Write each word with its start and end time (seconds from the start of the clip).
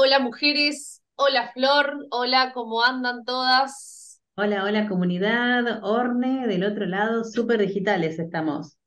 hola 0.00 0.20
mujeres, 0.20 1.02
hola 1.16 1.50
Flor, 1.52 2.06
hola, 2.12 2.52
¿cómo 2.54 2.84
andan 2.84 3.24
todas? 3.24 4.20
Hola, 4.36 4.62
hola 4.62 4.86
comunidad, 4.88 5.82
Orne, 5.82 6.46
del 6.46 6.62
otro 6.62 6.86
lado, 6.86 7.24
súper 7.24 7.58
digitales 7.58 8.16
estamos. 8.20 8.78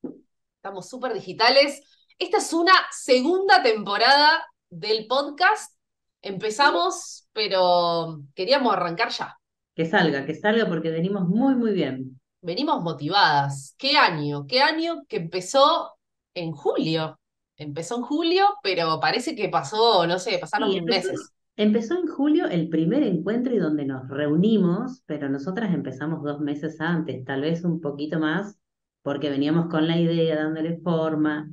Estamos 0.56 0.88
súper 0.88 1.14
digitales. 1.14 1.82
Esta 2.18 2.38
es 2.38 2.54
una 2.54 2.72
segunda 2.92 3.62
temporada 3.62 4.42
del 4.70 5.06
podcast. 5.08 5.76
Empezamos, 6.22 7.28
pero 7.34 8.22
queríamos 8.34 8.72
arrancar 8.72 9.10
ya. 9.10 9.38
Que 9.76 9.86
salga, 9.86 10.26
que 10.26 10.34
salga 10.34 10.66
porque 10.70 10.92
venimos 10.92 11.28
muy, 11.28 11.56
muy 11.56 11.74
bien. 11.74 12.22
Venimos 12.42 12.82
motivadas. 12.82 13.76
¿Qué 13.78 13.98
año? 13.98 14.48
¿Qué 14.48 14.62
año 14.62 15.04
que 15.10 15.18
empezó 15.18 15.94
en 16.34 16.54
julio? 16.54 17.20
Empezó 17.62 17.96
en 17.98 18.02
julio, 18.04 18.46
pero 18.64 19.00
parece 19.00 19.36
que 19.36 19.50
pasó, 19.50 20.06
no 20.08 20.20
sé, 20.20 20.38
pasaron 20.40 20.72
Sí, 20.72 20.82
meses. 20.88 21.32
empezó 21.58 21.96
en 22.00 22.08
julio 22.08 22.48
el 22.48 22.70
primer 22.70 23.04
encuentro 23.04 23.54
y 23.56 23.58
donde 23.60 23.86
nos 23.86 24.08
reunimos, 24.10 25.02
pero 25.06 25.30
nosotras 25.30 25.74
empezamos 25.74 26.24
dos 26.24 26.40
meses 26.42 26.80
antes, 26.82 27.24
tal 27.26 27.42
vez 27.42 27.64
un 27.64 27.82
poquito 27.82 28.20
más, 28.20 28.58
porque 29.02 29.30
veníamos 29.30 29.68
con 29.70 29.88
la 29.88 30.00
idea, 30.00 30.36
dándole 30.36 30.78
forma, 30.82 31.50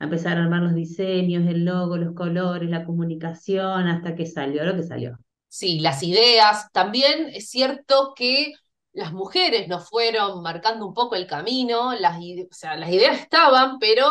a 0.00 0.04
empezar 0.04 0.38
a 0.38 0.44
armar 0.44 0.62
los 0.62 0.74
diseños, 0.74 1.46
el 1.48 1.64
logo, 1.66 1.96
los 1.98 2.14
colores, 2.14 2.70
la 2.70 2.84
comunicación, 2.86 3.88
hasta 3.88 4.16
que 4.16 4.26
salió 4.26 4.64
lo 4.64 4.76
que 4.76 4.82
salió. 4.84 5.18
Sí, 5.48 5.80
las 5.80 6.02
ideas. 6.02 6.70
También 6.72 7.28
es 7.28 7.50
cierto 7.50 8.14
que 8.16 8.52
las 8.92 9.12
mujeres 9.12 9.68
nos 9.68 9.88
fueron 9.88 10.42
marcando 10.42 10.86
un 10.86 10.94
poco 10.94 11.14
el 11.14 11.26
camino, 11.26 11.94
las, 11.94 12.18
ide- 12.20 12.48
o 12.50 12.54
sea, 12.54 12.76
las 12.76 12.90
ideas 12.90 13.20
estaban, 13.20 13.78
pero 13.78 14.04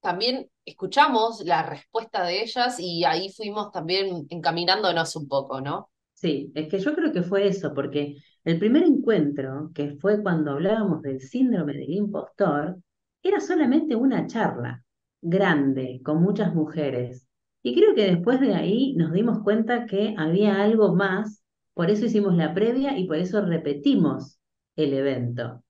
también 0.00 0.50
escuchamos 0.64 1.42
la 1.44 1.62
respuesta 1.62 2.24
de 2.24 2.42
ellas 2.42 2.78
y 2.78 3.04
ahí 3.04 3.32
fuimos 3.32 3.72
también 3.72 4.26
encaminándonos 4.30 5.16
un 5.16 5.28
poco, 5.28 5.60
¿no? 5.60 5.90
Sí, 6.14 6.50
es 6.54 6.68
que 6.68 6.78
yo 6.80 6.94
creo 6.94 7.12
que 7.12 7.22
fue 7.22 7.46
eso, 7.46 7.72
porque 7.74 8.16
el 8.44 8.58
primer 8.58 8.82
encuentro, 8.84 9.70
que 9.74 9.96
fue 10.00 10.22
cuando 10.22 10.52
hablábamos 10.52 11.02
del 11.02 11.20
síndrome 11.20 11.74
del 11.74 11.90
impostor, 11.90 12.76
era 13.22 13.40
solamente 13.40 13.94
una 13.94 14.26
charla 14.26 14.82
grande 15.20 16.00
con 16.04 16.22
muchas 16.22 16.54
mujeres. 16.54 17.26
Y 17.62 17.74
creo 17.74 17.94
que 17.94 18.04
después 18.06 18.40
de 18.40 18.54
ahí 18.54 18.94
nos 18.94 19.12
dimos 19.12 19.40
cuenta 19.44 19.86
que 19.86 20.14
había 20.18 20.60
algo 20.62 20.94
más, 20.94 21.42
por 21.74 21.90
eso 21.90 22.06
hicimos 22.06 22.34
la 22.34 22.54
previa 22.54 22.98
y 22.98 23.06
por 23.06 23.16
eso 23.16 23.40
repetimos 23.44 24.38
el 24.76 24.94
evento. 24.94 25.62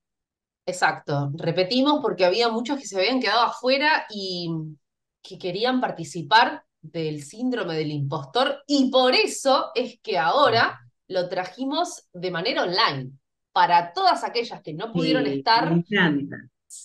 Exacto. 0.69 1.31
Repetimos 1.35 1.99
porque 2.01 2.25
había 2.25 2.49
muchos 2.49 2.79
que 2.79 2.85
se 2.85 2.97
habían 2.97 3.19
quedado 3.19 3.41
afuera 3.41 4.05
y 4.09 4.49
que 5.21 5.37
querían 5.39 5.81
participar 5.81 6.63
del 6.81 7.23
síndrome 7.23 7.75
del 7.75 7.91
impostor 7.91 8.63
y 8.67 8.89
por 8.91 9.13
eso 9.15 9.71
es 9.75 9.99
que 10.01 10.17
ahora 10.17 10.79
lo 11.07 11.27
trajimos 11.27 12.03
de 12.13 12.31
manera 12.31 12.63
online 12.63 13.11
para 13.51 13.93
todas 13.93 14.23
aquellas 14.23 14.61
que 14.61 14.73
no 14.73 14.93
pudieron 14.93 15.25
Sí, 15.25 15.31
estar 15.39 15.83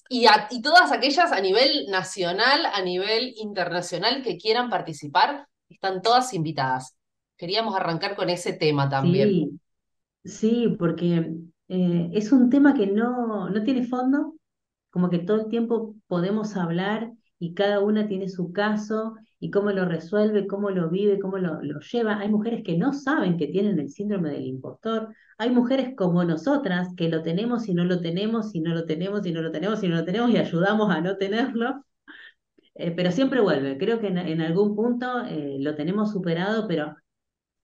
y, 0.08 0.27
a- 0.27 0.48
y 0.50 0.62
todas 0.62 0.92
aquellas 0.92 1.32
a 1.32 1.40
nivel 1.40 1.86
nacional, 1.90 2.66
a 2.66 2.80
nivel 2.82 3.34
internacional 3.36 4.22
que 4.22 4.38
quieran 4.38 4.70
participar, 4.70 5.46
están 5.68 6.02
todas 6.02 6.32
invitadas. 6.34 6.96
Queríamos 7.36 7.77
arrancar 7.77 8.16
con 8.16 8.30
ese 8.30 8.52
tema 8.52 8.88
también. 8.88 9.28
Sí, 9.30 9.60
sí, 10.24 10.77
porque 10.78 11.32
eh, 11.68 12.10
es 12.12 12.32
un 12.32 12.50
tema 12.50 12.74
que 12.74 12.86
no, 12.86 13.48
no 13.50 13.62
tiene 13.64 13.86
fondo, 13.86 14.34
como 14.90 15.10
que 15.10 15.18
todo 15.18 15.42
el 15.42 15.48
tiempo 15.48 15.94
podemos 16.06 16.56
hablar 16.56 17.12
y 17.38 17.54
cada 17.54 17.80
una 17.80 18.06
tiene 18.06 18.28
su 18.28 18.52
caso 18.52 19.16
y 19.40 19.50
cómo 19.50 19.70
lo 19.72 19.84
resuelve, 19.84 20.46
cómo 20.46 20.70
lo 20.70 20.88
vive, 20.90 21.18
cómo 21.18 21.38
lo, 21.38 21.62
lo 21.62 21.80
lleva. 21.80 22.18
Hay 22.18 22.28
mujeres 22.30 22.62
que 22.64 22.78
no 22.78 22.92
saben 22.92 23.36
que 23.36 23.48
tienen 23.48 23.78
el 23.78 23.90
síndrome 23.90 24.30
del 24.30 24.46
impostor. 24.46 25.14
Hay 25.39 25.50
mujeres 25.50 25.94
como 25.96 26.24
nosotras 26.24 26.89
que 26.96 27.08
lo 27.08 27.22
tenemos 27.22 27.68
y 27.68 27.74
no 27.74 27.84
lo 27.84 28.00
tenemos 28.00 28.55
y 28.55 28.60
no 28.60 28.74
lo 28.74 28.86
tenemos 28.86 29.27
y 29.27 29.33
no 29.33 29.42
lo 29.42 29.50
tenemos 29.50 29.83
y 29.83 29.89
no 29.89 29.96
lo 29.96 30.05
tenemos 30.05 30.30
y 30.30 30.39
ayudamos 30.39 30.90
a 30.90 31.00
no 31.00 31.16
tenerlo. 31.16 31.84
Eh, 32.74 32.92
pero 32.92 33.10
siempre 33.12 33.40
vuelve. 33.40 33.78
Creo 33.78 34.00
que 34.00 34.08
en, 34.08 34.40
algún 34.40 34.74
punto 34.74 35.24
eh, 35.27 35.56
lo 35.60 35.74
tenemos 35.77 36.12
superado, 36.12 36.66
pero 36.66 36.96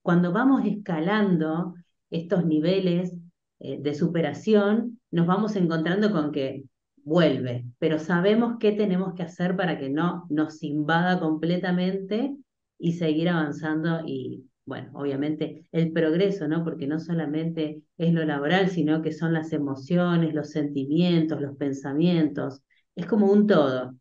cuando 0.03 0.33
vamos 0.33 0.65
escalando 0.67 1.75
estos 2.11 2.45
niveles 2.45 3.15
eh, 3.61 3.79
de 3.81 3.95
superación, 3.95 5.01
nos 5.11 5.27
vamos 5.27 5.55
encontrando 5.57 6.11
con 6.13 6.33
que 6.33 6.65
vuelve, 7.05 7.65
pero 7.79 7.99
sabemos 7.99 8.57
qué 8.59 8.73
tenemos 8.73 9.15
que 9.15 9.23
hacer 9.23 9.57
para 9.57 9.79
que 9.79 9.91
no 9.91 10.27
nos 10.31 10.63
invada 10.63 11.21
completamente 11.21 12.37
y 12.79 12.93
seguir 12.95 13.29
avanzando 13.29 14.03
y, 14.07 14.47
bueno, 14.65 14.91
obviamente 14.95 15.67
el 15.73 15.93
progreso, 15.93 16.49
¿no? 16.49 16.65
Porque 16.65 16.87
no 16.87 16.99
solamente 16.99 17.83
es 17.99 18.13
lo 18.13 18.25
laboral, 18.25 18.71
sino 18.71 19.03
que 19.03 19.13
son 19.13 19.33
las 19.35 19.53
emociones, 19.53 20.35
los 20.35 20.51
sentimientos, 20.51 21.41
los 21.41 21.57
pensamientos, 21.57 22.63
es 22.95 23.07
como 23.07 23.31
un 23.31 23.47
todo. 23.47 23.95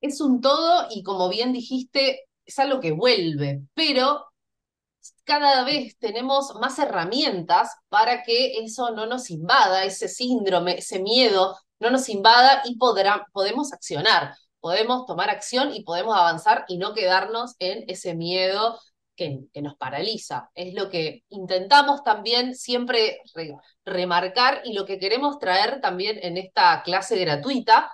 Es 0.00 0.20
un 0.20 0.40
todo 0.40 0.86
y 0.94 1.02
como 1.02 1.28
bien 1.28 1.52
dijiste, 1.52 2.20
es 2.44 2.58
algo 2.58 2.80
que 2.80 2.92
vuelve, 2.92 3.62
pero 3.74 4.29
cada 5.24 5.64
vez 5.64 5.96
tenemos 5.98 6.54
más 6.60 6.78
herramientas 6.78 7.74
para 7.88 8.22
que 8.22 8.58
eso 8.64 8.90
no 8.90 9.06
nos 9.06 9.30
invada, 9.30 9.84
ese 9.84 10.08
síndrome, 10.08 10.78
ese 10.78 11.00
miedo 11.00 11.56
no 11.78 11.90
nos 11.90 12.08
invada 12.08 12.62
y 12.64 12.76
podrá, 12.76 13.26
podemos 13.32 13.72
accionar, 13.72 14.34
podemos 14.60 15.06
tomar 15.06 15.30
acción 15.30 15.74
y 15.74 15.82
podemos 15.84 16.16
avanzar 16.16 16.64
y 16.68 16.76
no 16.78 16.92
quedarnos 16.94 17.54
en 17.58 17.84
ese 17.88 18.14
miedo 18.14 18.78
que, 19.16 19.40
que 19.52 19.62
nos 19.62 19.76
paraliza. 19.76 20.50
Es 20.54 20.74
lo 20.74 20.90
que 20.90 21.24
intentamos 21.30 22.02
también 22.02 22.54
siempre 22.54 23.20
re- 23.34 23.56
remarcar 23.84 24.62
y 24.64 24.74
lo 24.74 24.84
que 24.84 24.98
queremos 24.98 25.38
traer 25.38 25.80
también 25.80 26.18
en 26.22 26.36
esta 26.36 26.82
clase 26.82 27.18
gratuita. 27.18 27.90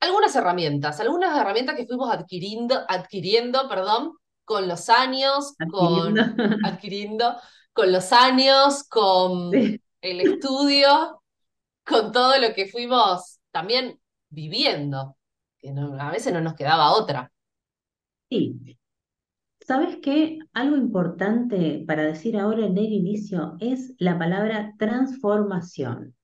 Algunas 0.00 0.34
herramientas, 0.36 1.00
algunas 1.00 1.38
herramientas 1.38 1.76
que 1.76 1.86
fuimos 1.86 2.12
adquiriendo, 2.12 2.84
adquiriendo, 2.88 3.68
perdón, 3.68 4.12
con 4.46 4.68
los 4.68 4.90
años, 4.90 5.58
Adquiriendo. 5.58 6.22
con 6.22 6.36
adquiriendo, 6.62 7.36
con 7.74 7.92
los 7.92 8.12
años, 8.14 8.84
con 8.84 9.52
Sí. 9.52 9.80
el 10.02 10.22
estudio, 10.22 11.22
con 11.86 12.12
todo 12.12 12.38
lo 12.38 12.54
que 12.54 12.66
fuimos 12.68 13.40
también 13.52 14.00
viviendo, 14.30 15.16
que 15.58 15.72
no- 15.72 16.00
a 16.00 16.10
veces 16.12 16.32
no 16.32 16.40
nos 16.42 16.54
quedaba 16.54 16.92
otra. 16.92 17.32
Sí, 18.30 18.76
¿Sabes 19.60 19.98
qué? 20.02 20.38
Algo 20.54 20.76
importante 20.76 21.84
para 21.86 22.04
decir 22.04 22.38
ahora 22.38 22.66
en 22.66 22.78
el 22.78 22.92
inicio 22.92 23.56
es 23.60 23.94
la 23.98 24.18
palabra 24.18 24.74
transformación. 24.78 26.14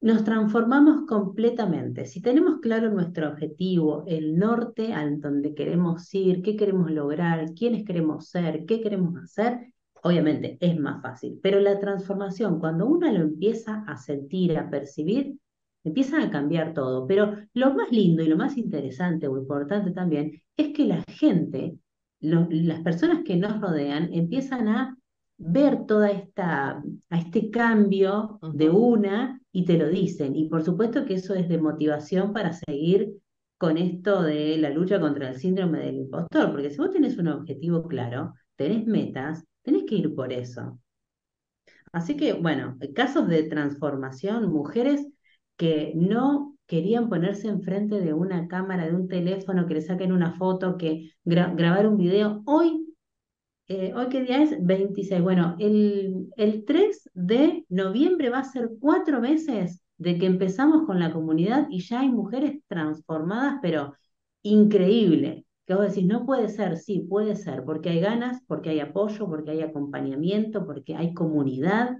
Nos 0.00 0.22
transformamos 0.22 1.06
completamente. 1.06 2.06
Si 2.06 2.20
tenemos 2.22 2.60
claro 2.60 2.88
nuestro 2.90 3.28
objetivo, 3.28 4.04
el 4.06 4.38
norte 4.38 4.92
al 4.92 5.20
donde 5.20 5.54
queremos 5.54 6.14
ir, 6.14 6.40
qué 6.42 6.56
queremos 6.56 6.90
lograr, 6.92 7.52
quiénes 7.54 7.84
queremos 7.84 8.28
ser, 8.28 8.64
qué 8.64 8.80
queremos 8.80 9.16
hacer, 9.20 9.72
obviamente 10.04 10.56
es 10.60 10.78
más 10.78 11.02
fácil. 11.02 11.40
Pero 11.42 11.58
la 11.58 11.80
transformación, 11.80 12.60
cuando 12.60 12.86
uno 12.86 13.10
lo 13.12 13.18
empieza 13.20 13.82
a 13.88 13.96
sentir, 13.96 14.56
a 14.56 14.70
percibir, 14.70 15.36
empieza 15.82 16.22
a 16.22 16.30
cambiar 16.30 16.74
todo. 16.74 17.04
Pero 17.08 17.34
lo 17.54 17.74
más 17.74 17.90
lindo 17.90 18.22
y 18.22 18.28
lo 18.28 18.36
más 18.36 18.56
interesante 18.56 19.26
o 19.26 19.36
importante 19.36 19.90
también 19.90 20.40
es 20.56 20.72
que 20.74 20.84
la 20.84 21.02
gente, 21.08 21.76
lo- 22.20 22.46
las 22.50 22.80
personas 22.82 23.24
que 23.24 23.36
nos 23.36 23.60
rodean, 23.60 24.10
empiezan 24.12 24.68
a 24.68 24.96
ver 25.40 25.86
toda 25.86 26.10
esta, 26.10 26.82
a 27.10 27.18
este 27.18 27.50
cambio 27.50 28.38
de 28.54 28.70
una 28.70 29.40
y 29.58 29.64
te 29.64 29.76
lo 29.78 29.88
dicen. 29.88 30.36
Y 30.36 30.48
por 30.48 30.62
supuesto 30.64 31.04
que 31.04 31.14
eso 31.14 31.34
es 31.34 31.48
de 31.48 31.58
motivación 31.58 32.32
para 32.32 32.52
seguir 32.52 33.14
con 33.58 33.76
esto 33.78 34.22
de 34.22 34.56
la 34.58 34.70
lucha 34.70 35.00
contra 35.00 35.28
el 35.30 35.36
síndrome 35.38 35.80
del 35.80 35.96
impostor, 35.96 36.52
porque 36.52 36.70
si 36.70 36.76
vos 36.78 36.90
tenés 36.92 37.18
un 37.18 37.28
objetivo 37.28 37.82
claro, 37.88 38.34
tenés 38.56 38.86
metas, 38.86 39.44
tenés 39.62 39.84
que 39.84 39.96
ir 39.96 40.14
por 40.14 40.32
eso. 40.32 40.78
Así 41.92 42.16
que, 42.16 42.34
bueno, 42.34 42.76
casos 42.94 43.28
de 43.28 43.44
transformación, 43.44 44.50
mujeres 44.52 45.06
que 45.56 45.92
no 45.96 46.56
querían 46.66 47.08
ponerse 47.08 47.48
enfrente 47.48 48.00
de 48.00 48.12
una 48.12 48.46
cámara, 48.48 48.86
de 48.86 48.94
un 48.94 49.08
teléfono, 49.08 49.66
que 49.66 49.74
le 49.74 49.80
saquen 49.82 50.12
una 50.12 50.32
foto, 50.32 50.76
que 50.76 51.12
gra- 51.24 51.54
grabar 51.56 51.86
un 51.88 51.96
video. 51.96 52.42
Hoy 52.46 52.87
eh, 53.68 53.92
¿hoy 53.94 54.08
qué 54.08 54.22
día 54.22 54.42
es? 54.42 54.56
26. 54.64 55.22
Bueno, 55.22 55.56
el, 55.58 56.28
el 56.36 56.64
3 56.64 57.10
de 57.14 57.64
noviembre 57.68 58.30
va 58.30 58.40
a 58.40 58.44
ser 58.44 58.70
cuatro 58.80 59.20
meses 59.20 59.82
de 59.98 60.18
que 60.18 60.26
empezamos 60.26 60.86
con 60.86 61.00
la 61.00 61.12
comunidad 61.12 61.66
y 61.70 61.80
ya 61.82 62.00
hay 62.00 62.08
mujeres 62.10 62.60
transformadas, 62.68 63.58
pero 63.62 63.94
increíble. 64.42 65.44
Que 65.66 65.74
vos 65.74 65.88
decís, 65.88 66.06
no 66.06 66.24
puede 66.24 66.48
ser, 66.48 66.78
sí, 66.78 67.00
puede 67.00 67.36
ser, 67.36 67.62
porque 67.64 67.90
hay 67.90 68.00
ganas, 68.00 68.40
porque 68.46 68.70
hay 68.70 68.80
apoyo, 68.80 69.26
porque 69.28 69.50
hay 69.50 69.60
acompañamiento, 69.62 70.64
porque 70.66 70.96
hay 70.96 71.12
comunidad 71.14 71.98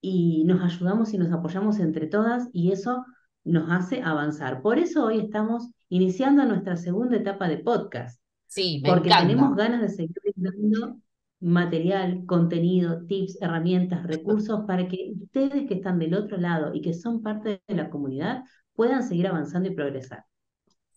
y 0.00 0.44
nos 0.44 0.62
ayudamos 0.62 1.12
y 1.14 1.18
nos 1.18 1.32
apoyamos 1.32 1.78
entre 1.78 2.06
todas 2.06 2.48
y 2.52 2.72
eso 2.72 3.04
nos 3.44 3.70
hace 3.70 4.02
avanzar. 4.02 4.62
Por 4.62 4.78
eso 4.78 5.04
hoy 5.06 5.18
estamos 5.20 5.70
iniciando 5.88 6.44
nuestra 6.44 6.76
segunda 6.76 7.16
etapa 7.16 7.48
de 7.48 7.58
podcast 7.58 8.20
Sí, 8.48 8.80
me 8.82 8.90
porque 8.90 9.12
encanta. 9.14 9.14
tenemos 9.14 9.56
ganas 9.56 9.82
de 9.82 9.88
seguir 9.90 10.16
dando 10.40 11.00
material, 11.40 12.24
contenido, 12.26 13.06
tips, 13.06 13.40
herramientas, 13.40 14.06
recursos 14.06 14.62
para 14.66 14.88
que 14.88 15.12
ustedes 15.22 15.66
que 15.68 15.74
están 15.74 15.98
del 15.98 16.14
otro 16.14 16.36
lado 16.38 16.74
y 16.74 16.82
que 16.82 16.94
son 16.94 17.22
parte 17.22 17.62
de 17.66 17.74
la 17.74 17.90
comunidad 17.90 18.44
puedan 18.74 19.02
seguir 19.06 19.26
avanzando 19.28 19.68
y 19.70 19.74
progresar. 19.74 20.24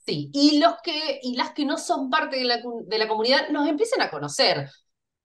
Sí, 0.05 0.29
y 0.33 0.59
los 0.59 0.75
que, 0.83 1.19
y 1.23 1.35
las 1.37 1.51
que 1.53 1.65
no 1.65 1.77
son 1.77 2.09
parte 2.09 2.35
de 2.37 2.43
la, 2.45 2.61
de 2.85 2.97
la 2.97 3.07
comunidad 3.07 3.49
nos 3.49 3.67
empiecen 3.69 4.01
a 4.01 4.09
conocer, 4.11 4.69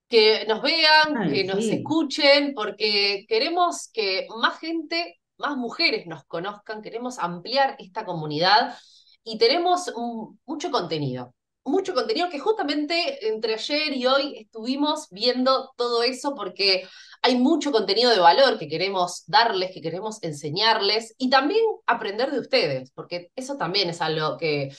que 0.09 0.47
nos 0.49 0.63
vean, 0.63 1.21
Ay, 1.21 1.31
que 1.33 1.45
nos 1.45 1.71
escuchen, 1.71 2.55
porque 2.55 3.27
queremos 3.29 3.91
que 3.93 4.27
más 4.41 4.59
gente, 4.61 5.21
más 5.39 5.57
mujeres 5.57 6.07
nos 6.07 6.25
conozcan, 6.27 6.83
queremos 6.83 7.19
ampliar 7.19 7.77
esta 7.81 8.05
comunidad 8.05 8.77
y 9.25 9.39
tenemos 9.39 9.89
un- 9.97 10.41
mucho 10.47 10.71
contenido, 10.71 11.35
mucho 11.69 11.95
contenido 11.95 12.29
que 12.31 12.39
justamente 12.41 13.29
entre 13.29 13.55
ayer 13.55 13.93
y 13.97 14.07
hoy 14.07 14.37
estuvimos 14.39 15.09
viendo 15.11 15.73
todo 15.77 16.03
eso 16.03 16.35
porque 16.35 16.87
hay 17.23 17.37
mucho 17.37 17.73
contenido 17.73 18.11
de 18.11 18.19
valor 18.21 18.59
que 18.59 18.69
queremos 18.69 19.25
darles, 19.27 19.73
que 19.73 19.81
queremos 19.83 20.23
enseñarles 20.23 21.15
y 21.19 21.31
también 21.31 21.65
aprender 21.87 22.31
de 22.31 22.41
ustedes, 22.41 22.91
porque 22.93 23.31
eso 23.37 23.57
también 23.57 23.91
es 23.91 24.01
algo 24.01 24.37
que, 24.39 24.71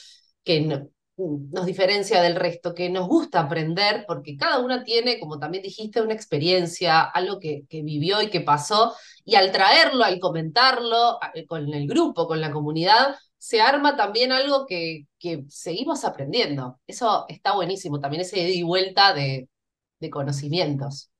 que 0.44 0.60
no- 0.60 0.88
nos 1.16 1.66
diferencia 1.66 2.22
del 2.22 2.34
resto, 2.36 2.74
que 2.74 2.88
nos 2.88 3.06
gusta 3.06 3.40
aprender, 3.40 4.04
porque 4.08 4.36
cada 4.38 4.58
una 4.60 4.84
tiene, 4.84 5.20
como 5.20 5.38
también 5.38 5.62
dijiste, 5.62 6.00
una 6.00 6.14
experiencia, 6.14 7.02
algo 7.02 7.38
que, 7.38 7.64
que 7.68 7.82
vivió 7.82 8.22
y 8.22 8.30
que 8.30 8.40
pasó, 8.40 8.94
y 9.24 9.34
al 9.34 9.52
traerlo, 9.52 10.02
al 10.04 10.18
comentarlo 10.18 11.18
con 11.46 11.72
el 11.74 11.86
grupo, 11.86 12.26
con 12.26 12.40
la 12.40 12.50
comunidad, 12.50 13.16
se 13.40 13.62
arma 13.62 13.96
también 13.96 14.32
algo 14.32 14.66
que, 14.68 15.08
que 15.20 15.46
seguimos 15.50 16.04
aprendiendo. 16.06 16.80
Eso 16.88 17.26
está 17.28 17.54
buenísimo, 17.56 18.00
también 18.00 18.22
ese 18.22 18.40
ida 18.40 18.50
y 18.50 18.64
vuelta 18.64 19.14
de, 19.14 19.50
de 20.00 20.10
conocimientos. 20.10 21.10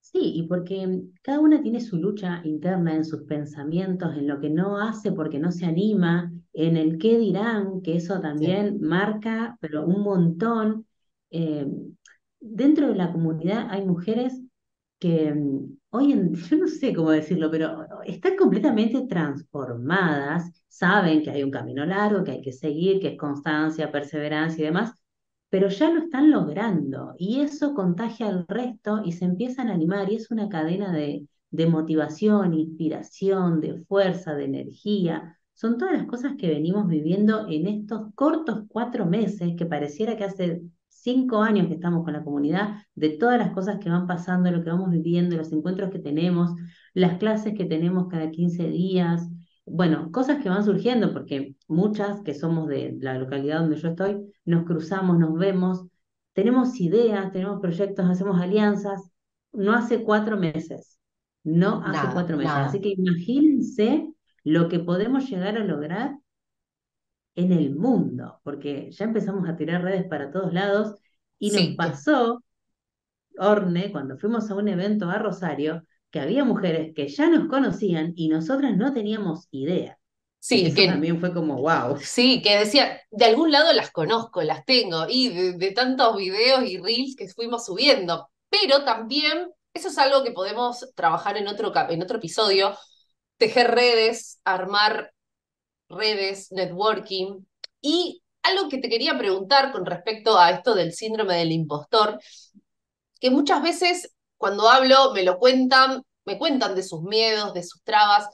Sí, 0.00 0.20
y 0.36 0.44
porque 0.46 1.02
cada 1.22 1.40
una 1.40 1.60
tiene 1.62 1.80
su 1.80 1.96
lucha 1.98 2.40
interna 2.44 2.94
en 2.94 3.04
sus 3.04 3.22
pensamientos, 3.24 4.16
en 4.16 4.28
lo 4.28 4.40
que 4.40 4.48
no 4.48 4.78
hace 4.80 5.12
porque 5.12 5.38
no 5.38 5.50
se 5.52 5.66
anima, 5.66 6.32
en 6.52 6.76
el 6.76 6.96
qué 6.98 7.18
dirán, 7.18 7.82
que 7.82 7.96
eso 7.96 8.20
Sí. 8.34 8.46
también 8.46 8.80
marca, 8.80 9.58
pero 9.60 9.84
un 9.84 10.02
montón. 10.02 10.86
Eh, 11.30 11.66
dentro 12.40 12.88
de 12.88 12.94
la 12.94 13.12
comunidad 13.12 13.66
hay 13.70 13.84
mujeres 13.84 14.40
que 15.00 15.34
mm, 15.34 15.76
hoy 15.90 16.12
en, 16.12 16.34
yo 16.34 16.56
no 16.58 16.68
sé 16.68 16.94
cómo 16.94 17.10
decirlo, 17.10 17.50
pero 17.50 17.85
están 18.06 18.36
completamente 18.36 19.06
transformadas, 19.08 20.50
saben 20.68 21.22
que 21.22 21.30
hay 21.30 21.42
un 21.42 21.50
camino 21.50 21.84
largo, 21.86 22.24
que 22.24 22.32
hay 22.32 22.42
que 22.42 22.52
seguir, 22.52 23.00
que 23.00 23.08
es 23.08 23.18
constancia, 23.18 23.92
perseverancia 23.92 24.62
y 24.62 24.66
demás, 24.66 24.92
pero 25.48 25.68
ya 25.68 25.90
lo 25.90 26.00
están 26.00 26.30
logrando 26.30 27.14
y 27.18 27.40
eso 27.40 27.74
contagia 27.74 28.28
al 28.28 28.46
resto 28.48 29.02
y 29.04 29.12
se 29.12 29.24
empiezan 29.24 29.68
a 29.68 29.74
animar 29.74 30.10
y 30.10 30.16
es 30.16 30.30
una 30.30 30.48
cadena 30.48 30.92
de, 30.92 31.26
de 31.50 31.66
motivación, 31.66 32.54
inspiración, 32.54 33.60
de 33.60 33.84
fuerza, 33.84 34.34
de 34.34 34.44
energía. 34.44 35.38
Son 35.54 35.78
todas 35.78 35.94
las 35.96 36.06
cosas 36.06 36.34
que 36.36 36.48
venimos 36.48 36.86
viviendo 36.88 37.46
en 37.48 37.66
estos 37.66 38.12
cortos 38.14 38.64
cuatro 38.68 39.06
meses 39.06 39.54
que 39.56 39.66
pareciera 39.66 40.16
que 40.16 40.24
hace 40.24 40.62
cinco 40.88 41.40
años 41.42 41.68
que 41.68 41.74
estamos 41.74 42.04
con 42.04 42.12
la 42.14 42.24
comunidad, 42.24 42.82
de 42.96 43.10
todas 43.10 43.38
las 43.38 43.52
cosas 43.52 43.78
que 43.78 43.88
van 43.88 44.08
pasando, 44.08 44.50
lo 44.50 44.62
que 44.62 44.70
vamos 44.70 44.90
viviendo, 44.90 45.36
los 45.36 45.52
encuentros 45.52 45.90
que 45.90 46.00
tenemos, 46.00 46.50
las 46.96 47.18
clases 47.18 47.54
que 47.54 47.66
tenemos 47.66 48.08
cada 48.08 48.30
15 48.30 48.68
días, 48.70 49.28
bueno, 49.66 50.10
cosas 50.12 50.42
que 50.42 50.48
van 50.48 50.64
surgiendo, 50.64 51.12
porque 51.12 51.54
muchas 51.68 52.22
que 52.22 52.32
somos 52.34 52.68
de 52.68 52.96
la 53.00 53.18
localidad 53.18 53.60
donde 53.60 53.76
yo 53.76 53.90
estoy, 53.90 54.32
nos 54.46 54.64
cruzamos, 54.64 55.18
nos 55.18 55.34
vemos, 55.38 55.84
tenemos 56.32 56.80
ideas, 56.80 57.32
tenemos 57.32 57.60
proyectos, 57.60 58.08
hacemos 58.08 58.40
alianzas, 58.40 59.10
no 59.52 59.74
hace 59.74 60.02
cuatro 60.04 60.38
meses, 60.38 60.98
no 61.44 61.82
hace 61.84 61.92
Nada, 61.92 62.14
cuatro 62.14 62.38
meses. 62.38 62.56
Así 62.56 62.80
que 62.80 62.94
imagínense 62.96 64.08
lo 64.42 64.68
que 64.68 64.78
podemos 64.80 65.28
llegar 65.28 65.58
a 65.58 65.64
lograr 65.64 66.16
en 67.34 67.52
el 67.52 67.74
mundo, 67.74 68.40
porque 68.42 68.90
ya 68.92 69.04
empezamos 69.04 69.48
a 69.48 69.56
tirar 69.56 69.82
redes 69.82 70.06
para 70.08 70.30
todos 70.30 70.52
lados 70.52 70.94
y 71.38 71.50
nos 71.50 71.60
Sí, 71.62 71.76
pasó, 71.76 72.42
Orne, 73.38 73.92
cuando 73.92 74.18
fuimos 74.18 74.50
a 74.50 74.54
un 74.54 74.68
evento 74.68 75.10
a 75.10 75.18
Rosario, 75.18 75.82
que 76.10 76.20
había 76.20 76.44
mujeres 76.44 76.94
que 76.94 77.08
ya 77.08 77.28
nos 77.28 77.48
conocían 77.48 78.12
y 78.16 78.28
nosotras 78.28 78.76
no 78.76 78.92
teníamos 78.92 79.48
idea. 79.50 79.98
Sí, 80.38 80.66
eso 80.66 80.76
que 80.76 80.86
también 80.86 81.18
fue 81.18 81.34
como, 81.34 81.56
wow. 81.56 81.98
Sí, 82.00 82.40
que 82.40 82.58
decía, 82.58 83.00
de 83.10 83.24
algún 83.24 83.50
lado 83.50 83.72
las 83.72 83.90
conozco, 83.90 84.42
las 84.42 84.64
tengo, 84.64 85.06
y 85.08 85.28
de, 85.28 85.52
de 85.54 85.72
tantos 85.72 86.16
videos 86.16 86.62
y 86.64 86.78
reels 86.78 87.16
que 87.16 87.28
fuimos 87.28 87.66
subiendo. 87.66 88.28
Pero 88.48 88.84
también, 88.84 89.50
eso 89.74 89.88
es 89.88 89.98
algo 89.98 90.22
que 90.22 90.30
podemos 90.30 90.88
trabajar 90.94 91.36
en 91.36 91.48
otro, 91.48 91.72
en 91.88 92.02
otro 92.02 92.18
episodio, 92.18 92.76
tejer 93.38 93.72
redes, 93.72 94.40
armar 94.44 95.12
redes, 95.88 96.52
networking. 96.52 97.44
Y 97.80 98.22
algo 98.42 98.68
que 98.68 98.78
te 98.78 98.88
quería 98.88 99.18
preguntar 99.18 99.72
con 99.72 99.84
respecto 99.84 100.38
a 100.38 100.50
esto 100.50 100.74
del 100.74 100.92
síndrome 100.92 101.34
del 101.36 101.52
impostor, 101.52 102.20
que 103.20 103.30
muchas 103.30 103.62
veces 103.62 104.15
cuando 104.38 104.68
hablo 104.68 105.12
me 105.12 105.22
lo 105.22 105.38
cuentan, 105.38 106.02
me 106.24 106.38
cuentan 106.38 106.74
de 106.74 106.82
sus 106.82 107.02
miedos, 107.02 107.54
de 107.54 107.62
sus 107.62 107.82
trabas, 107.82 108.28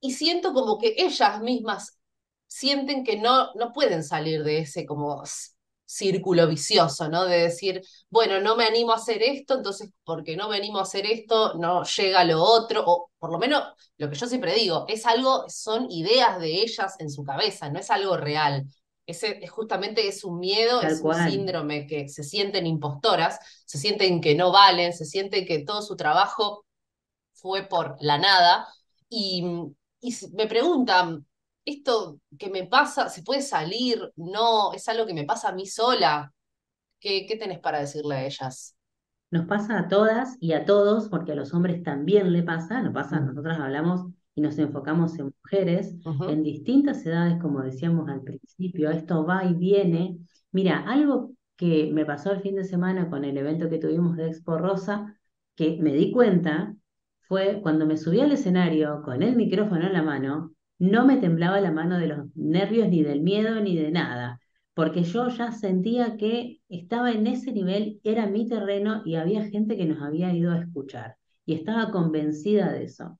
y 0.00 0.12
siento 0.12 0.52
como 0.52 0.78
que 0.78 0.94
ellas 0.98 1.40
mismas 1.40 1.98
sienten 2.46 3.04
que 3.04 3.16
no, 3.16 3.52
no 3.54 3.72
pueden 3.72 4.04
salir 4.04 4.44
de 4.44 4.58
ese 4.60 4.86
como 4.86 5.22
círculo 5.86 6.46
vicioso, 6.48 7.08
¿no? 7.08 7.24
De 7.24 7.42
decir, 7.42 7.82
bueno, 8.10 8.40
no 8.40 8.56
me 8.56 8.64
animo 8.64 8.92
a 8.92 8.96
hacer 8.96 9.22
esto, 9.22 9.54
entonces 9.54 9.90
porque 10.04 10.36
no 10.36 10.48
me 10.48 10.56
animo 10.56 10.78
a 10.78 10.82
hacer 10.82 11.06
esto, 11.06 11.54
no 11.54 11.84
llega 11.84 12.24
lo 12.24 12.42
otro, 12.42 12.82
o 12.86 13.10
por 13.18 13.30
lo 13.32 13.38
menos 13.38 13.62
lo 13.98 14.08
que 14.10 14.16
yo 14.16 14.26
siempre 14.26 14.54
digo, 14.54 14.86
es 14.88 15.06
algo, 15.06 15.44
son 15.48 15.90
ideas 15.90 16.40
de 16.40 16.62
ellas 16.62 16.96
en 16.98 17.10
su 17.10 17.24
cabeza, 17.24 17.70
no 17.70 17.78
es 17.78 17.90
algo 17.90 18.16
real. 18.16 18.64
Ese 19.06 19.44
es 19.44 19.50
justamente 19.50 20.08
es 20.08 20.24
un 20.24 20.38
miedo, 20.40 20.82
Tal 20.82 20.94
es 20.94 21.02
un 21.02 21.12
cual. 21.12 21.14
síndrome 21.14 21.86
que 21.86 22.08
se 22.08 22.24
sienten 22.24 22.66
impostoras, 22.66 23.38
se 23.66 23.78
sienten 23.78 24.20
que 24.20 24.34
no 24.34 24.52
valen, 24.52 24.92
se 24.94 25.04
sienten 25.04 25.46
que 25.46 25.60
todo 25.64 25.82
su 25.82 25.96
trabajo 25.96 26.64
fue 27.34 27.64
por 27.68 27.96
la 28.00 28.18
nada. 28.18 28.68
Y, 29.08 29.44
y 30.00 30.14
me 30.34 30.46
preguntan, 30.46 31.26
¿esto 31.64 32.20
que 32.38 32.50
me 32.50 32.66
pasa, 32.66 33.08
se 33.10 33.22
puede 33.22 33.42
salir? 33.42 34.12
No, 34.16 34.72
es 34.74 34.88
algo 34.88 35.06
que 35.06 35.14
me 35.14 35.24
pasa 35.24 35.48
a 35.50 35.52
mí 35.54 35.66
sola. 35.66 36.32
¿Qué, 37.00 37.26
qué 37.26 37.36
tenés 37.36 37.60
para 37.60 37.80
decirle 37.80 38.16
a 38.16 38.26
ellas? 38.26 38.76
Nos 39.30 39.46
pasa 39.46 39.78
a 39.78 39.88
todas 39.88 40.36
y 40.40 40.52
a 40.52 40.64
todos, 40.64 41.08
porque 41.08 41.32
a 41.32 41.34
los 41.34 41.52
hombres 41.54 41.82
también 41.82 42.32
le 42.32 42.42
pasa, 42.42 42.80
nos 42.82 42.94
pasa, 42.94 43.18
Mm, 43.18 43.20
nosotras 43.20 43.58
hablamos 43.58 44.12
y 44.34 44.40
nos 44.40 44.58
enfocamos 44.58 45.18
en 45.18 45.32
mujeres 45.42 45.94
en 46.28 46.42
distintas 46.42 47.04
edades, 47.06 47.40
como 47.40 47.62
decíamos 47.62 48.08
al 48.08 48.22
principio, 48.22 48.90
esto 48.90 49.24
va 49.24 49.44
y 49.44 49.54
viene. 49.54 50.18
Mira, 50.52 50.80
algo 50.86 51.32
que 51.56 51.90
me 51.92 52.04
pasó 52.04 52.32
el 52.32 52.40
fin 52.40 52.56
de 52.56 52.64
semana 52.64 53.08
con 53.08 53.24
el 53.24 53.36
evento 53.36 53.70
que 53.70 53.78
tuvimos 53.78 54.16
de 54.16 54.28
Expo 54.28 54.58
Rosa, 54.58 55.18
que 55.54 55.78
me 55.80 55.94
di 55.94 56.10
cuenta, 56.10 56.74
fue 57.22 57.60
cuando 57.62 57.86
me 57.86 57.96
subí 57.96 58.20
al 58.20 58.32
escenario 58.32 59.02
con 59.02 59.22
el 59.22 59.36
micrófono 59.36 59.86
en 59.86 59.92
la 59.92 60.02
mano, 60.02 60.52
no 60.78 61.06
me 61.06 61.16
temblaba 61.18 61.60
la 61.60 61.70
mano 61.70 61.98
de 61.98 62.08
los 62.08 62.26
nervios, 62.34 62.88
ni 62.88 63.02
del 63.02 63.20
miedo, 63.22 63.60
ni 63.60 63.76
de 63.76 63.90
nada 63.90 64.40
porque 64.74 65.04
yo 65.04 65.28
ya 65.28 65.52
sentía 65.52 66.16
que 66.16 66.60
estaba 66.68 67.12
en 67.12 67.26
ese 67.28 67.52
nivel, 67.52 68.00
era 68.02 68.26
mi 68.26 68.46
terreno 68.46 69.02
y 69.04 69.14
había 69.14 69.44
gente 69.44 69.76
que 69.76 69.86
nos 69.86 70.02
había 70.02 70.34
ido 70.34 70.52
a 70.52 70.58
escuchar 70.58 71.16
y 71.46 71.54
estaba 71.54 71.90
convencida 71.92 72.72
de 72.72 72.84
eso. 72.84 73.18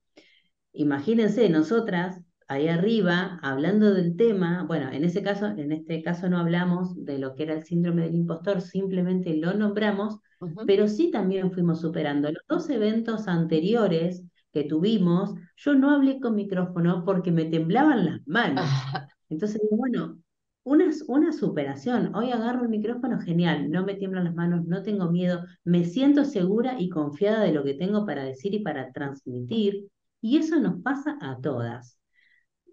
Imagínense, 0.75 1.49
nosotras 1.49 2.21
ahí 2.47 2.67
arriba 2.67 3.39
hablando 3.41 3.93
del 3.93 4.15
tema, 4.17 4.63
bueno, 4.67 4.91
en 4.91 5.03
ese 5.03 5.23
caso, 5.23 5.47
en 5.47 5.71
este 5.71 6.03
caso 6.03 6.29
no 6.29 6.37
hablamos 6.37 7.03
de 7.05 7.17
lo 7.19 7.33
que 7.35 7.43
era 7.43 7.53
el 7.55 7.63
síndrome 7.63 8.03
del 8.03 8.15
impostor, 8.15 8.61
simplemente 8.61 9.35
lo 9.37 9.53
nombramos, 9.53 10.19
pero 10.65 10.87
sí 10.87 11.11
también 11.11 11.51
fuimos 11.51 11.81
superando. 11.81 12.29
Los 12.31 12.43
dos 12.47 12.69
eventos 12.69 13.27
anteriores 13.27 14.23
que 14.51 14.63
tuvimos, 14.65 15.33
yo 15.57 15.73
no 15.75 15.91
hablé 15.91 16.19
con 16.19 16.35
micrófono 16.35 17.03
porque 17.05 17.31
me 17.31 17.45
temblaban 17.45 18.05
las 18.05 18.27
manos. 18.27 18.65
Ah, 18.93 19.07
Entonces, 19.29 19.61
bueno, 19.71 20.19
una, 20.63 20.85
una 21.07 21.31
superación. 21.33 22.13
Hoy 22.15 22.31
agarro 22.31 22.63
el 22.63 22.69
micrófono, 22.69 23.19
genial, 23.19 23.69
no 23.71 23.83
me 23.85 23.95
tiemblan 23.95 24.25
las 24.25 24.35
manos, 24.35 24.65
no 24.65 24.83
tengo 24.83 25.09
miedo, 25.11 25.43
me 25.63 25.83
siento 25.85 26.25
segura 26.25 26.75
y 26.79 26.89
confiada 26.89 27.41
de 27.43 27.53
lo 27.53 27.63
que 27.63 27.73
tengo 27.75 28.05
para 28.05 28.23
decir 28.23 28.53
y 28.53 28.59
para 28.59 28.91
transmitir. 28.91 29.87
Y 30.25 30.37
eso 30.37 30.59
nos 30.59 30.81
pasa 30.81 31.19
a 31.21 31.39
todas, 31.39 31.99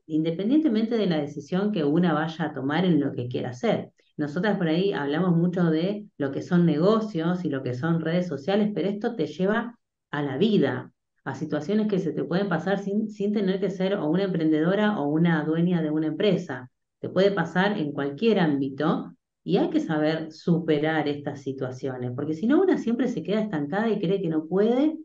independientemente 0.06 0.96
de 0.96 1.06
la 1.06 1.18
decisión 1.18 1.70
que 1.70 1.84
una 1.84 2.14
vaya 2.14 2.46
a 2.46 2.52
tomar 2.54 2.86
en 2.86 2.98
lo 2.98 3.12
que 3.12 3.28
quiera 3.28 3.50
hacer. 3.50 3.92
Nosotras 4.16 4.56
por 4.56 4.68
ahí 4.68 4.94
hablamos 4.94 5.36
mucho 5.36 5.64
de 5.64 6.06
lo 6.16 6.32
que 6.32 6.40
son 6.40 6.64
negocios 6.64 7.44
y 7.44 7.50
lo 7.50 7.62
que 7.62 7.74
son 7.74 8.00
redes 8.00 8.26
sociales, 8.26 8.70
pero 8.74 8.88
esto 8.88 9.16
te 9.16 9.26
lleva 9.26 9.78
a 10.10 10.22
la 10.22 10.38
vida, 10.38 10.94
a 11.24 11.34
situaciones 11.34 11.88
que 11.88 11.98
se 11.98 12.12
te 12.12 12.24
pueden 12.24 12.48
pasar 12.48 12.78
sin, 12.78 13.10
sin 13.10 13.34
tener 13.34 13.60
que 13.60 13.68
ser 13.68 13.96
o 13.96 14.08
una 14.08 14.24
emprendedora 14.24 14.98
o 14.98 15.08
una 15.08 15.44
dueña 15.44 15.82
de 15.82 15.90
una 15.90 16.06
empresa. 16.06 16.70
Te 17.00 17.10
puede 17.10 17.32
pasar 17.32 17.76
en 17.76 17.92
cualquier 17.92 18.40
ámbito 18.40 19.12
y 19.44 19.58
hay 19.58 19.68
que 19.68 19.80
saber 19.80 20.32
superar 20.32 21.06
estas 21.06 21.42
situaciones, 21.42 22.12
porque 22.16 22.32
si 22.32 22.46
no, 22.46 22.62
una 22.62 22.78
siempre 22.78 23.08
se 23.08 23.22
queda 23.22 23.42
estancada 23.42 23.90
y 23.90 24.00
cree 24.00 24.22
que 24.22 24.30
no 24.30 24.46
puede, 24.46 24.96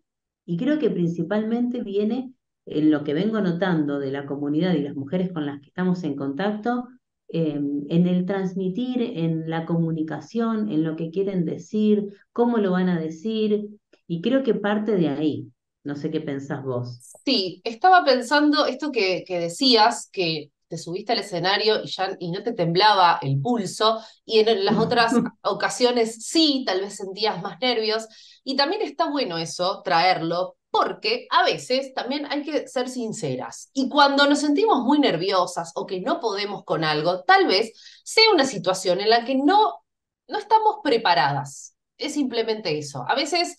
y 0.46 0.56
creo 0.56 0.80
que 0.80 0.90
principalmente 0.90 1.84
viene 1.84 2.34
en 2.68 2.92
lo 2.92 3.04
que 3.04 3.14
vengo 3.14 3.42
notando 3.42 4.00
de 4.00 4.12
la 4.12 4.26
comunidad 4.26 4.74
y 4.74 4.82
las 4.82 4.96
mujeres 4.96 5.32
con 5.32 5.46
las 5.46 5.60
que 5.62 5.68
estamos 5.68 6.04
en 6.04 6.16
contacto, 6.16 6.88
em, 7.30 7.84
en 7.90 8.08
el 8.08 8.26
transmitir, 8.26 9.02
en 9.02 9.50
la 9.50 9.66
comunicación, 9.66 10.70
en 10.72 10.84
lo 10.84 10.96
que 10.96 11.10
quieren 11.10 11.46
decir, 11.46 12.14
cómo 12.34 12.58
lo 12.58 12.72
van 12.72 12.90
a 12.90 13.00
decir, 13.00 13.68
y 14.08 14.22
creo 14.22 14.44
que 14.44 14.54
parte 14.54 14.96
de 14.96 15.10
ahí. 15.10 15.48
No 15.84 15.96
sé 15.96 16.12
qué 16.12 16.20
pensás 16.20 16.64
vos. 16.64 17.00
Sí, 17.24 17.62
estaba 17.64 18.04
pensando 18.04 18.66
esto 18.66 18.92
que, 18.92 19.24
que 19.26 19.40
decías, 19.40 20.10
que 20.12 20.52
te 20.68 20.78
subiste 20.78 21.14
al 21.14 21.20
escenario 21.20 21.82
y 21.82 21.88
ya 21.88 22.16
y 22.20 22.30
no 22.32 22.44
te 22.44 22.54
temblaba 22.54 23.20
el 23.22 23.40
pulso, 23.42 24.02
y 24.26 24.40
en 24.40 24.66
las 24.66 24.78
otras 24.78 25.14
ocasiones 25.42 26.26
sí, 26.26 26.64
tal 26.66 26.82
vez 26.82 26.96
sentías 26.96 27.42
más 27.42 27.58
nervios, 27.62 28.08
y 28.44 28.56
también 28.56 28.82
está 28.82 29.10
bueno 29.10 29.38
eso, 29.38 29.82
traerlo, 29.84 30.57
porque 30.72 31.28
a 31.32 31.44
veces 31.44 31.94
también 31.94 32.26
hay 32.26 32.44
que 32.44 32.68
ser 32.68 32.90
sinceras. 32.90 33.70
Y 33.74 33.90
cuando 33.90 34.28
nos 34.28 34.40
sentimos 34.40 34.84
muy 34.84 35.00
nerviosas 35.00 35.72
o 35.76 35.86
que 35.86 36.02
no 36.02 36.20
podemos 36.20 36.64
con 36.64 36.84
algo, 36.84 37.24
tal 37.24 37.48
vez 37.48 37.74
sea 38.04 38.32
una 38.34 38.46
situación 38.46 39.00
en 39.02 39.10
la 39.10 39.26
que 39.26 39.36
no, 39.36 39.82
no 40.28 40.38
estamos 40.38 40.78
preparadas. 40.84 41.76
Es 41.98 42.14
simplemente 42.14 42.78
eso. 42.78 43.06
A 43.08 43.16
veces 43.16 43.58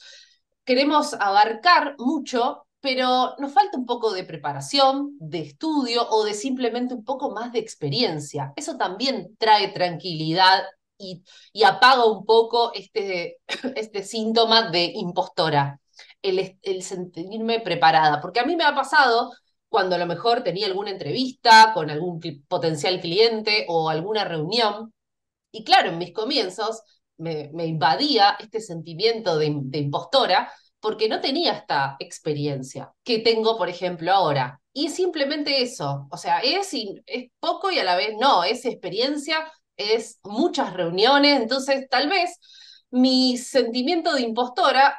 queremos 0.65 1.15
abarcar 1.15 1.97
mucho 1.99 2.65
pero 2.81 3.35
nos 3.39 3.53
falta 3.53 3.77
un 3.77 3.87
poco 3.87 4.13
de 4.13 4.25
preparación, 4.25 5.17
de 5.19 5.41
estudio 5.41 6.09
o 6.11 6.25
de 6.25 6.35
simplemente 6.35 6.95
un 6.95 7.05
poco 7.05 7.31
más 7.31 7.53
de 7.53 7.59
experiencia. 7.59 8.53
Eso 8.57 8.77
también 8.77 9.37
trae 9.39 9.69
tranquilidad 9.69 10.63
y, 10.97 11.23
apaga 11.65 12.05
un 12.07 12.25
poco 12.25 12.73
este, 12.75 13.39
este 13.77 14.03
síntoma 14.03 14.71
de 14.71 14.93
impostora, 14.95 15.81
el, 16.23 16.83
sentirme 16.83 17.61
preparada, 17.61 18.21
porque 18.21 18.41
a 18.41 18.45
mí 18.45 18.57
me 18.57 18.65
ha 18.65 18.75
pasado 18.75 19.33
cuando 19.69 19.97
a 19.97 19.99
lo 19.99 20.07
mejor 20.07 20.43
tenía 20.43 20.67
alguna 20.67 20.91
entrevista 20.91 21.73
con 21.75 21.91
algún 21.91 22.21
potencial 22.49 23.01
cliente 23.01 23.67
o 23.69 23.91
alguna 23.91 24.25
reunión, 24.25 24.93
y 25.53 25.65
claro, 25.65 25.91
en 25.91 25.99
mis 25.99 26.13
comienzos 26.13 26.83
me, 27.19 27.51
me 27.55 27.67
invadía 27.67 28.37
este 28.41 28.61
sentimiento 28.61 29.39
de, 29.39 29.53
de 29.63 29.79
impostora, 29.79 30.51
porque 30.81 31.09
no 31.09 31.21
tenía 31.21 31.53
esta 31.53 31.97
experiencia 31.99 32.93
que 33.05 33.19
tengo, 33.19 33.59
por 33.59 33.69
ejemplo, 33.69 34.13
ahora. 34.13 34.61
Y 34.73 34.91
simplemente 34.91 35.63
eso, 35.63 36.07
o 36.11 36.17
sea, 36.17 36.39
es, 36.41 36.73
es 36.73 37.31
poco 37.41 37.71
y 37.71 37.79
a 37.79 37.85
la 37.85 37.97
vez 37.97 38.15
no, 38.19 38.45
es 38.45 38.65
experiencia, 38.65 39.51
es 39.77 40.21
muchas 40.23 40.73
reuniones, 40.75 41.41
entonces 41.41 41.89
tal 41.89 42.09
vez 42.09 42.39
mi 42.91 43.37
sentimiento 43.39 44.15
de 44.15 44.23
impostora 44.23 44.97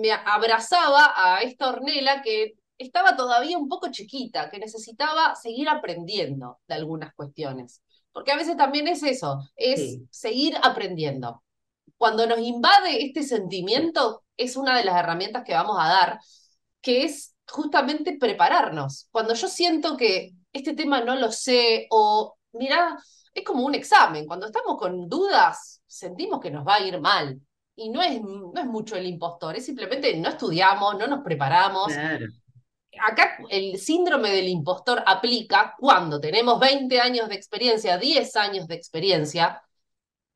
me 0.00 0.12
abrazaba 0.12 1.12
a 1.16 1.42
esta 1.42 1.68
hornela 1.68 2.22
que 2.22 2.54
estaba 2.78 3.16
todavía 3.16 3.58
un 3.58 3.68
poco 3.68 3.90
chiquita, 3.90 4.50
que 4.50 4.58
necesitaba 4.58 5.34
seguir 5.34 5.68
aprendiendo 5.68 6.58
de 6.66 6.74
algunas 6.74 7.14
cuestiones. 7.14 7.82
Porque 8.12 8.32
a 8.32 8.36
veces 8.36 8.56
también 8.56 8.88
es 8.88 9.02
eso, 9.02 9.40
es 9.56 9.98
seguir 10.10 10.56
aprendiendo. 10.62 11.42
Cuando 11.96 12.26
nos 12.26 12.38
invade 12.38 13.04
este 13.04 13.22
sentimiento, 13.22 14.22
es 14.36 14.56
una 14.56 14.76
de 14.76 14.84
las 14.84 14.96
herramientas 14.96 15.44
que 15.44 15.54
vamos 15.54 15.76
a 15.78 15.88
dar, 15.88 16.20
que 16.80 17.04
es 17.04 17.34
justamente 17.48 18.16
prepararnos. 18.18 19.08
Cuando 19.10 19.34
yo 19.34 19.48
siento 19.48 19.96
que 19.96 20.32
este 20.52 20.74
tema 20.74 21.00
no 21.00 21.16
lo 21.16 21.32
sé 21.32 21.86
o, 21.90 22.36
mira, 22.52 22.96
es 23.32 23.44
como 23.44 23.64
un 23.64 23.74
examen, 23.74 24.26
cuando 24.26 24.46
estamos 24.46 24.78
con 24.78 25.08
dudas, 25.08 25.82
sentimos 25.86 26.40
que 26.40 26.50
nos 26.50 26.66
va 26.66 26.76
a 26.76 26.80
ir 26.86 27.00
mal. 27.00 27.40
Y 27.76 27.90
no 27.90 28.02
es, 28.02 28.20
no 28.20 28.52
es 28.56 28.66
mucho 28.66 28.96
el 28.96 29.06
impostor, 29.06 29.56
es 29.56 29.66
simplemente 29.66 30.16
no 30.16 30.28
estudiamos, 30.28 30.96
no 30.96 31.06
nos 31.06 31.24
preparamos. 31.24 31.92
Acá 33.00 33.38
el 33.50 33.78
síndrome 33.78 34.30
del 34.30 34.46
impostor 34.46 35.02
aplica 35.04 35.74
cuando 35.78 36.20
tenemos 36.20 36.60
20 36.60 37.00
años 37.00 37.28
de 37.28 37.34
experiencia, 37.34 37.98
10 37.98 38.36
años 38.36 38.68
de 38.68 38.76
experiencia, 38.76 39.60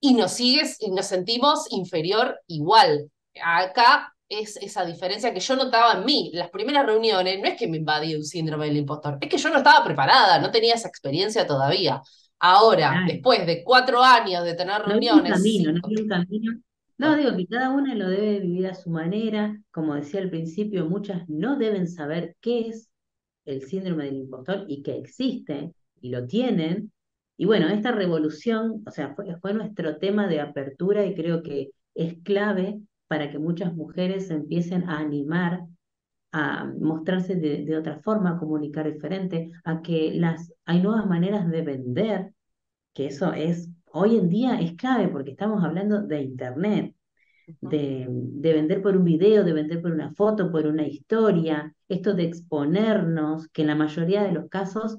y 0.00 0.14
nos 0.14 0.32
sigues 0.32 0.76
y 0.80 0.90
nos 0.90 1.06
sentimos 1.06 1.66
inferior 1.70 2.40
igual 2.48 3.10
acá 3.42 4.14
es 4.28 4.56
esa 4.56 4.84
diferencia 4.84 5.32
que 5.32 5.40
yo 5.40 5.56
notaba 5.56 5.94
en 5.94 6.04
mí. 6.04 6.30
Las 6.34 6.50
primeras 6.50 6.84
reuniones 6.86 7.40
no 7.40 7.48
es 7.48 7.56
que 7.56 7.66
me 7.66 7.78
invadía 7.78 8.16
un 8.16 8.24
síndrome 8.24 8.66
del 8.66 8.76
impostor, 8.78 9.18
es 9.20 9.28
que 9.28 9.38
yo 9.38 9.48
no 9.50 9.58
estaba 9.58 9.84
preparada, 9.84 10.38
no 10.38 10.50
tenía 10.50 10.74
esa 10.74 10.88
experiencia 10.88 11.46
todavía. 11.46 12.02
Ahora, 12.40 13.04
después 13.06 13.44
de 13.46 13.64
cuatro 13.64 14.02
años 14.02 14.44
de 14.44 14.54
tener 14.54 14.82
reuniones. 14.82 15.32
no, 15.32 16.60
digo 16.98 17.36
que 17.36 17.46
cada 17.46 17.70
una 17.70 17.94
lo 17.94 18.08
debe 18.08 18.40
vivir 18.40 18.66
a 18.66 18.74
su 18.74 18.90
manera. 18.90 19.60
Como 19.70 19.94
decía 19.94 20.20
al 20.20 20.30
principio, 20.30 20.86
muchas 20.86 21.28
no 21.28 21.56
deben 21.56 21.88
saber 21.88 22.36
qué 22.40 22.68
es 22.68 22.90
el 23.44 23.62
síndrome 23.62 24.04
del 24.04 24.16
impostor 24.16 24.64
y 24.68 24.82
que 24.82 24.96
existe 24.96 25.72
y 26.00 26.10
lo 26.10 26.26
tienen. 26.26 26.92
Y 27.36 27.46
bueno, 27.46 27.68
esta 27.68 27.92
revolución, 27.92 28.82
o 28.86 28.90
sea, 28.90 29.14
fue 29.40 29.54
nuestro 29.54 29.98
tema 29.98 30.26
de 30.26 30.40
apertura 30.40 31.06
y 31.06 31.14
creo 31.14 31.42
que 31.42 31.70
es 31.94 32.16
clave 32.22 32.80
para 33.06 33.30
que 33.30 33.38
muchas 33.38 33.74
mujeres 33.74 34.30
empiecen 34.30 34.88
a 34.88 34.98
animar 34.98 35.60
a 36.32 36.64
mostrarse 36.78 37.36
de, 37.36 37.76
otra 37.76 38.00
forma, 38.00 38.30
a 38.30 38.38
comunicar 38.38 38.92
diferente, 38.92 39.50
a 39.64 39.80
que 39.82 40.12
las, 40.14 40.52
hay 40.66 40.82
nuevas 40.82 41.06
maneras 41.06 41.48
de 41.48 41.62
vender, 41.62 42.32
que 42.92 43.06
eso 43.06 43.32
es, 43.32 43.70
hoy 43.92 44.16
en 44.16 44.28
día 44.28 44.60
es 44.60 44.74
clave 44.74 45.08
porque 45.08 45.32
estamos 45.32 45.64
hablando 45.64 46.02
de 46.02 46.22
Internet, 46.22 46.94
de, 47.60 48.06
de, 48.08 48.52
vender 48.52 48.82
por 48.82 48.96
un 48.96 49.04
video, 49.04 49.44
de 49.44 49.52
vender 49.52 49.80
por 49.80 49.92
una 49.92 50.12
foto, 50.12 50.50
por 50.52 50.66
una 50.66 50.86
historia, 50.86 51.74
esto 51.88 52.14
de 52.14 52.24
exponernos, 52.24 53.48
que 53.48 53.62
en 53.62 53.68
la 53.68 53.74
mayoría 53.74 54.22
de 54.22 54.32
los 54.32 54.48
casos 54.48 54.98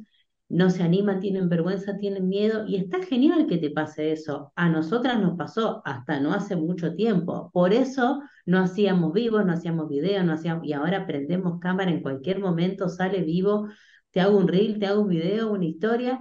no 0.50 0.72
se 0.72 0.82
animan, 0.82 1.20
tienen 1.20 1.48
vergüenza, 1.48 1.98
tienen 1.98 2.28
miedo 2.28 2.66
y 2.68 2.78
está 2.78 3.04
genial 3.04 3.46
que 3.48 3.60
te 3.60 3.70
pase 3.70 4.12
eso. 4.12 4.52
A 4.56 4.68
nosotras 4.68 5.22
nos 5.22 5.38
pasó 5.38 5.84
hasta 5.86 6.20
no 6.20 6.34
hace 6.34 6.56
mucho 6.56 6.96
tiempo. 6.96 7.52
Por 7.54 7.72
eso 7.72 8.22
no 8.48 8.60
hacíamos 8.60 9.14
vivos, 9.14 9.46
no 9.46 9.54
hacíamos 9.54 9.88
videos, 9.88 10.26
no 10.26 10.34
hacíamos 10.34 10.66
y 10.66 10.74
ahora 10.74 11.06
prendemos 11.06 11.60
cámara 11.60 11.92
en 11.92 12.02
cualquier 12.02 12.40
momento, 12.40 12.90
sale 12.90 13.22
vivo, 13.22 13.68
te 14.12 14.22
hago 14.22 14.38
un 14.38 14.48
reel, 14.48 14.80
te 14.80 14.88
hago 14.88 15.02
un 15.02 15.10
video, 15.10 15.52
una 15.52 15.66
historia 15.66 16.20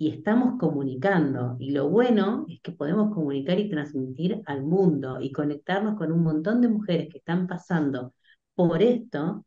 y 0.00 0.08
estamos 0.08 0.58
comunicando. 0.58 1.56
Y 1.60 1.72
lo 1.72 1.90
bueno 1.90 2.46
es 2.48 2.62
que 2.62 2.72
podemos 2.72 3.12
comunicar 3.14 3.60
y 3.60 3.68
transmitir 3.68 4.40
al 4.46 4.62
mundo 4.62 5.20
y 5.20 5.30
conectarnos 5.30 5.96
con 5.98 6.10
un 6.10 6.22
montón 6.22 6.62
de 6.62 6.68
mujeres 6.68 7.08
que 7.12 7.18
están 7.18 7.46
pasando 7.46 8.14
por 8.54 8.82
esto 8.82 9.44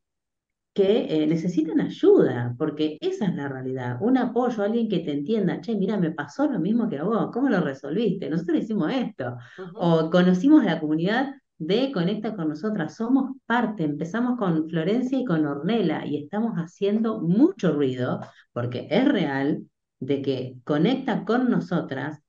que 0.74 1.24
eh, 1.24 1.28
necesitan 1.28 1.82
ayuda, 1.82 2.56
porque 2.58 3.00
esa 3.02 3.26
es 3.26 3.36
la 3.36 3.48
realidad, 3.50 3.98
un 4.02 4.18
apoyo, 4.18 4.62
alguien 4.64 4.90
que 4.90 5.00
te 5.00 5.14
entienda, 5.14 5.60
che, 5.60 5.76
mira, 5.76 5.98
me 5.98 6.12
pasó 6.12 6.48
lo 6.48 6.60
mismo 6.60 6.88
que 6.88 7.00
a 7.00 7.04
vos, 7.04 7.32
¿cómo 7.34 7.50
lo 7.50 7.62
resolviste? 7.62 8.30
Nosotros 8.30 8.60
hicimos 8.60 8.92
esto, 8.94 9.38
o 9.76 10.10
conocimos 10.12 10.64
la 10.66 10.80
comunidad 10.80 11.34
de 11.58 11.92
Conecta 11.92 12.36
con 12.36 12.50
nosotras, 12.50 12.96
somos 12.96 13.32
parte, 13.48 13.84
empezamos 13.84 14.38
con 14.38 14.70
Florencia 14.70 15.18
y 15.20 15.26
con 15.26 15.46
Ornella 15.48 16.06
y 16.06 16.24
estamos 16.24 16.54
haciendo 16.58 17.22
mucho 17.22 17.72
ruido, 17.74 18.20
porque 18.52 18.88
es 18.90 19.08
real 19.08 19.64
de 20.06 20.22
que 20.22 20.56
Conecta 20.64 21.26
con 21.26 21.50
nosotras 21.50 22.22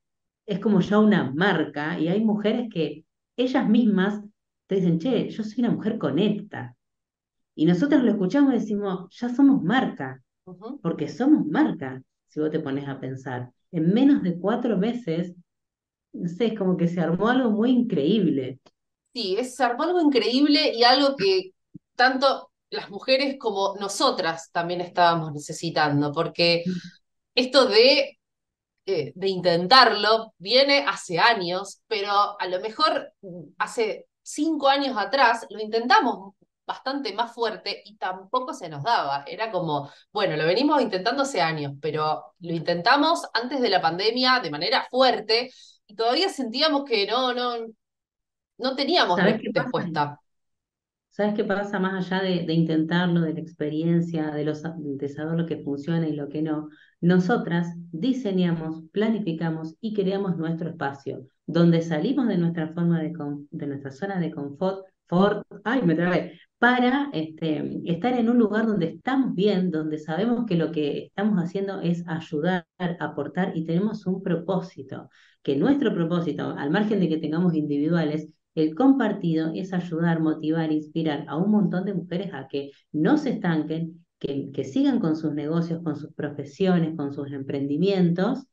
es 0.47 0.59
como 0.59 0.81
ya 0.81 0.99
una 0.99 1.33
marca 1.33 1.99
y 1.99 2.09
hay 2.09 2.23
mujeres 2.25 2.69
que 2.73 3.04
ellas 3.37 3.69
mismas 3.69 4.23
te 4.66 4.76
dicen, 4.76 4.99
che, 4.99 5.31
yo 5.31 5.43
soy 5.43 5.64
una 5.64 5.73
mujer 5.73 5.99
conecta, 5.99 6.76
y 7.54 7.66
nosotros 7.66 8.02
lo 8.02 8.12
escuchamos 8.12 8.52
y 8.52 8.59
decimos, 8.59 9.09
ya 9.11 9.28
somos 9.28 9.62
marca, 9.62 10.23
porque 10.83 11.09
somos 11.09 11.47
marca, 11.47 12.02
si 12.28 12.40
vos 12.40 12.50
te 12.50 12.61
pones 12.61 12.88
a 12.88 12.99
pensar. 12.99 13.50
En 13.71 13.93
menos 13.93 14.23
de 14.23 14.38
cuatro 14.38 14.76
meses, 14.76 15.35
no 16.12 16.28
sé, 16.28 16.47
es 16.47 16.59
como 16.59 16.76
que 16.76 16.88
se 16.88 17.00
armó 17.00 17.28
algo 17.28 17.50
muy 17.50 17.71
increíble. 17.71 18.59
Sí, 19.12 19.37
es, 19.38 19.54
se 19.54 19.62
armó 19.62 19.85
algo 19.85 20.00
increíble 20.00 20.73
y 20.75 20.83
algo 20.83 21.14
que 21.16 21.52
tanto 21.95 22.50
las 22.71 22.90
mujeres 22.90 23.37
como 23.38 23.76
nosotras 23.78 24.50
también 24.50 24.81
estábamos 24.81 25.33
necesitando, 25.33 26.11
porque 26.11 26.64
esto 27.35 27.67
de, 27.67 28.19
eh, 28.87 29.12
de 29.14 29.29
intentarlo 29.29 30.35
viene 30.38 30.85
hace 30.87 31.19
años, 31.19 31.81
pero 31.87 32.41
a 32.41 32.47
lo 32.47 32.61
mejor 32.61 33.12
hace 33.59 34.07
cinco 34.23 34.69
años 34.69 34.97
atrás 34.97 35.47
lo 35.50 35.61
intentamos 35.61 36.35
bastante 36.67 37.12
más 37.12 37.35
fuerte 37.35 37.83
y 37.85 37.97
tampoco 37.97 38.55
se 38.55 38.69
nos 38.69 38.83
daba. 38.83 39.25
Era 39.26 39.50
como, 39.50 39.91
bueno, 40.12 40.37
lo 40.37 40.47
venimos 40.47 40.81
intentando 40.81 41.23
hace 41.23 41.41
años, 41.41 41.73
pero 41.81 42.35
lo 42.41 42.53
intentamos 42.53 43.23
antes 43.35 43.61
de 43.61 43.71
la 43.71 43.81
pandemia 43.81 44.41
de 44.41 44.50
manera 44.50 44.87
fuerte 44.91 45.50
y 45.87 45.95
todavía 45.95 46.29
sentíamos 46.29 46.85
que 46.85 47.07
no, 47.07 47.35
no, 47.35 47.67
no 48.59 48.76
teníamos 48.76 49.21
respuesta. 49.23 50.19
¿Sabes 51.11 51.35
qué 51.35 51.45
pasa 51.45 51.79
más 51.79 52.11
allá 52.11 52.25
de, 52.25 52.53
intentarlo, 52.53 53.21
de 53.21 53.35
la 53.35 53.41
experiencia, 53.41 54.33
de, 54.33 54.45
los, 54.45 54.62
de 54.76 55.09
saber 55.09 55.38
lo 55.38 55.47
que 55.47 55.59
funciona 55.59 56.09
y 56.09 56.17
lo 56.17 56.29
que 56.29 56.43
no? 56.43 56.71
Nosotras 57.05 57.77
diseñamos, 57.93 58.83
planificamos 58.91 59.77
y 59.83 59.93
creamos 59.93 60.39
nuestro 60.39 60.71
espacio, 60.71 61.27
donde 61.47 61.83
salimos 61.83 62.29
de 62.29 62.39
nuestra 62.39 62.69
forma 62.69 62.99
de, 63.03 63.67
nuestra 63.67 63.91
zona 63.91 64.19
de 64.19 64.31
confort, 64.31 64.87
trabé, 65.07 66.41
para 66.59 67.11
este, 67.13 67.83
estar 67.85 68.15
en 68.15 68.31
un 68.31 68.39
lugar 68.39 68.67
donde 68.67 68.87
estamos 68.87 69.35
bien, 69.35 69.71
donde 69.71 69.99
sabemos 69.99 70.47
que 70.47 70.57
lo 70.57 70.73
que 70.73 71.05
estamos 71.05 71.39
haciendo 71.39 71.83
es 71.83 72.09
ayudar, 72.09 72.65
aportar 72.79 73.55
y 73.55 73.67
tenemos 73.67 74.07
un 74.07 74.23
propósito, 74.23 75.11
que 75.43 75.57
nuestro 75.57 75.93
propósito, 75.93 76.55
al 76.57 76.71
margen 76.71 77.01
de 77.01 77.11
que 77.11 77.19
tengamos 77.19 77.55
individuales, 77.55 78.31
el 78.55 78.75
compartido 78.75 79.51
es 79.55 79.75
ayudar, 79.75 80.21
motivar, 80.21 80.73
inspirar 80.73 81.27
a 81.29 81.37
un 81.37 81.51
montón 81.51 81.85
de 81.85 81.93
mujeres 81.93 82.33
a 82.33 82.49
que 82.49 82.71
no 82.93 83.19
se 83.19 83.31
estanquen, 83.31 84.04
que, 84.25 84.50
que 84.52 84.64
sigan 84.64 85.00
con 85.00 85.16
sus 85.16 85.35
negocios, 85.35 85.83
con 85.83 85.97
sus 85.97 86.12
profesiones, 86.14 86.97
con 86.97 87.12
sus 87.12 87.31
emprendimientos 87.33 88.45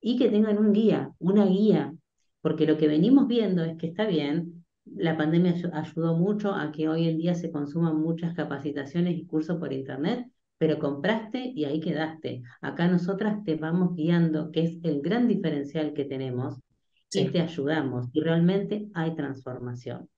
y 0.00 0.18
que 0.18 0.28
tengan 0.28 0.58
un 0.58 0.72
guía, 0.72 1.12
una 1.18 1.46
guía, 1.46 1.94
porque 2.42 2.66
lo 2.66 2.76
que 2.76 2.88
venimos 2.88 3.26
viendo 3.26 3.64
es 3.64 3.76
que 3.78 3.86
está 3.86 4.06
bien, 4.06 4.64
la 4.84 5.16
pandemia 5.16 5.54
ayudó 5.72 6.16
mucho 6.16 6.52
a 6.52 6.70
que 6.72 6.88
hoy 6.88 7.08
en 7.08 7.16
día 7.16 7.34
se 7.34 7.50
consuman 7.50 8.00
muchas 8.00 8.34
capacitaciones 8.34 9.16
y 9.16 9.26
cursos 9.26 9.58
por 9.58 9.72
internet, 9.72 10.26
pero 10.58 10.78
compraste 10.78 11.52
y 11.54 11.64
ahí 11.64 11.80
quedaste. 11.80 12.42
Acá 12.60 12.86
nosotras 12.86 13.42
te 13.44 13.56
vamos 13.56 13.94
guiando, 13.96 14.50
que 14.50 14.64
es 14.64 14.78
el 14.82 15.00
gran 15.00 15.26
diferencial 15.26 15.94
que 15.94 16.04
tenemos, 16.04 16.58
y 17.12 17.28
te 17.28 17.40
ayudamos 17.40 18.08
y 18.12 18.20
realmente 18.20 18.88
hay 18.92 19.14
transformación. 19.14 20.08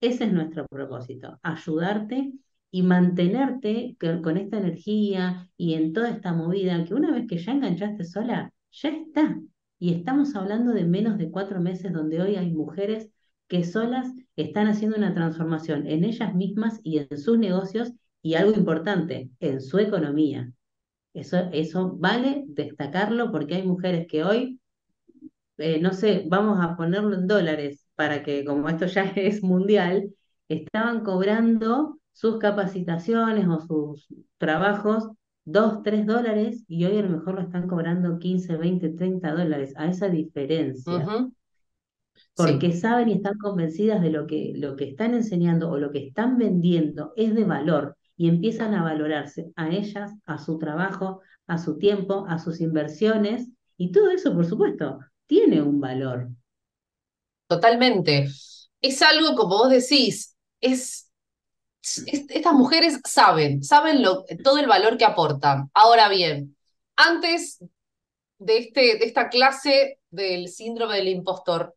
Ese 0.00 0.24
es 0.24 0.32
nuestro 0.32 0.66
propósito, 0.66 1.38
ayudarte 1.42 2.32
y 2.74 2.82
mantenerte 2.82 3.96
con 4.20 4.36
esta 4.36 4.58
energía 4.58 5.48
y 5.56 5.74
en 5.74 5.92
toda 5.92 6.10
esta 6.10 6.32
movida 6.32 6.84
que 6.84 6.94
una 6.94 7.12
vez 7.12 7.28
que 7.28 7.38
ya 7.38 7.52
enganchaste 7.52 8.02
sola, 8.02 8.52
ya 8.72 8.88
está. 8.88 9.40
Y 9.78 9.94
estamos 9.94 10.34
hablando 10.34 10.72
de 10.72 10.84
menos 10.84 11.16
de 11.16 11.30
cuatro 11.30 11.60
meses 11.60 11.92
donde 11.92 12.20
hoy 12.20 12.34
hay 12.34 12.50
mujeres 12.50 13.12
que 13.46 13.62
solas 13.62 14.12
están 14.34 14.66
haciendo 14.66 14.96
una 14.96 15.14
transformación 15.14 15.86
en 15.86 16.02
ellas 16.02 16.34
mismas 16.34 16.80
y 16.82 16.98
en 16.98 17.16
sus 17.16 17.38
negocios 17.38 17.92
y 18.22 18.34
algo 18.34 18.50
importante, 18.58 19.30
en 19.38 19.60
su 19.60 19.78
economía. 19.78 20.50
Eso, 21.12 21.48
eso 21.52 21.96
vale 21.96 22.42
destacarlo 22.48 23.30
porque 23.30 23.54
hay 23.54 23.62
mujeres 23.62 24.08
que 24.08 24.24
hoy, 24.24 24.58
eh, 25.58 25.78
no 25.80 25.92
sé, 25.92 26.24
vamos 26.26 26.58
a 26.60 26.76
ponerlo 26.76 27.14
en 27.14 27.28
dólares 27.28 27.86
para 27.94 28.24
que 28.24 28.44
como 28.44 28.68
esto 28.68 28.86
ya 28.86 29.04
es 29.14 29.44
mundial, 29.44 30.12
estaban 30.48 31.04
cobrando 31.04 32.00
sus 32.14 32.38
capacitaciones 32.38 33.46
o 33.46 33.60
sus 33.60 34.08
trabajos 34.38 35.10
2, 35.44 35.82
3 35.82 36.06
dólares 36.06 36.64
y 36.66 36.86
hoy 36.86 36.96
a 36.96 37.02
lo 37.02 37.10
mejor 37.10 37.34
lo 37.34 37.42
están 37.42 37.68
cobrando 37.68 38.18
15, 38.18 38.56
20, 38.56 38.88
30 38.90 39.32
dólares. 39.34 39.74
A 39.76 39.86
esa 39.88 40.08
diferencia 40.08 41.06
porque 42.36 42.72
saben 42.72 43.08
y 43.08 43.12
están 43.14 43.38
convencidas 43.38 44.02
de 44.02 44.10
lo 44.10 44.26
que, 44.26 44.52
lo 44.56 44.76
que 44.76 44.88
están 44.88 45.14
enseñando 45.14 45.70
o 45.70 45.78
lo 45.78 45.90
que 45.90 46.06
están 46.06 46.38
vendiendo 46.38 47.12
es 47.16 47.34
de 47.34 47.44
valor 47.44 47.96
y 48.16 48.28
empiezan 48.28 48.74
a 48.74 48.82
valorarse 48.82 49.52
a 49.56 49.70
ellas, 49.70 50.12
a 50.24 50.38
su 50.38 50.58
trabajo, 50.58 51.20
a 51.46 51.58
su 51.58 51.78
tiempo, 51.78 52.26
a 52.28 52.38
sus 52.38 52.60
inversiones 52.60 53.48
y 53.76 53.92
todo 53.92 54.10
eso, 54.10 54.32
por 54.34 54.46
supuesto, 54.46 54.98
tiene 55.26 55.62
un 55.62 55.80
valor. 55.80 56.28
Totalmente. 57.46 58.28
Es 58.80 59.02
algo, 59.02 59.34
como 59.34 59.58
vos 59.58 59.70
decís, 59.70 60.36
es, 60.60 61.03
estas 62.06 62.54
mujeres 62.54 63.00
saben, 63.04 63.62
saben 63.62 64.02
lo, 64.02 64.24
todo 64.42 64.58
el 64.58 64.66
valor 64.66 64.96
que 64.96 65.04
aportan. 65.04 65.70
Ahora 65.74 66.08
bien, 66.08 66.56
antes 66.96 67.62
de, 68.38 68.58
este, 68.58 68.98
de 68.98 69.04
esta 69.04 69.28
clase 69.28 70.00
del 70.10 70.48
síndrome 70.48 70.96
del 70.96 71.08
impostor, 71.08 71.76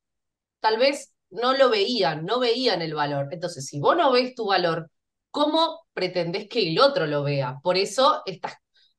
tal 0.59 0.77
vez 0.77 1.13
no 1.29 1.53
lo 1.53 1.69
veían, 1.69 2.25
no 2.25 2.39
veían 2.39 2.81
el 2.81 2.93
valor. 2.93 3.27
Entonces, 3.31 3.65
si 3.65 3.79
vos 3.79 3.97
no 3.97 4.11
ves 4.11 4.33
tu 4.33 4.47
valor, 4.47 4.89
¿cómo 5.29 5.81
pretendés 5.93 6.47
que 6.47 6.69
el 6.69 6.79
otro 6.79 7.05
lo 7.05 7.23
vea? 7.23 7.59
Por 7.61 7.77
eso 7.77 8.21
estas 8.25 8.53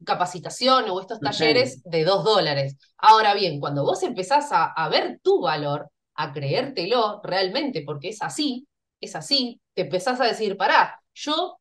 capacitaciones 0.04 0.90
o 0.90 1.00
estos 1.00 1.20
talleres 1.20 1.82
de 1.84 2.04
dos 2.04 2.22
dólares. 2.22 2.76
Ahora 2.98 3.34
bien, 3.34 3.58
cuando 3.58 3.82
vos 3.82 4.02
empezás 4.02 4.52
a, 4.52 4.66
a 4.66 4.88
ver 4.88 5.18
tu 5.22 5.40
valor, 5.40 5.90
a 6.14 6.32
creértelo 6.32 7.20
realmente, 7.24 7.82
porque 7.84 8.10
es 8.10 8.22
así, 8.22 8.67
es 9.00 9.14
así, 9.16 9.60
te 9.74 9.82
empezás 9.82 10.20
a 10.20 10.24
decir, 10.26 10.56
pará, 10.56 11.00
yo 11.14 11.58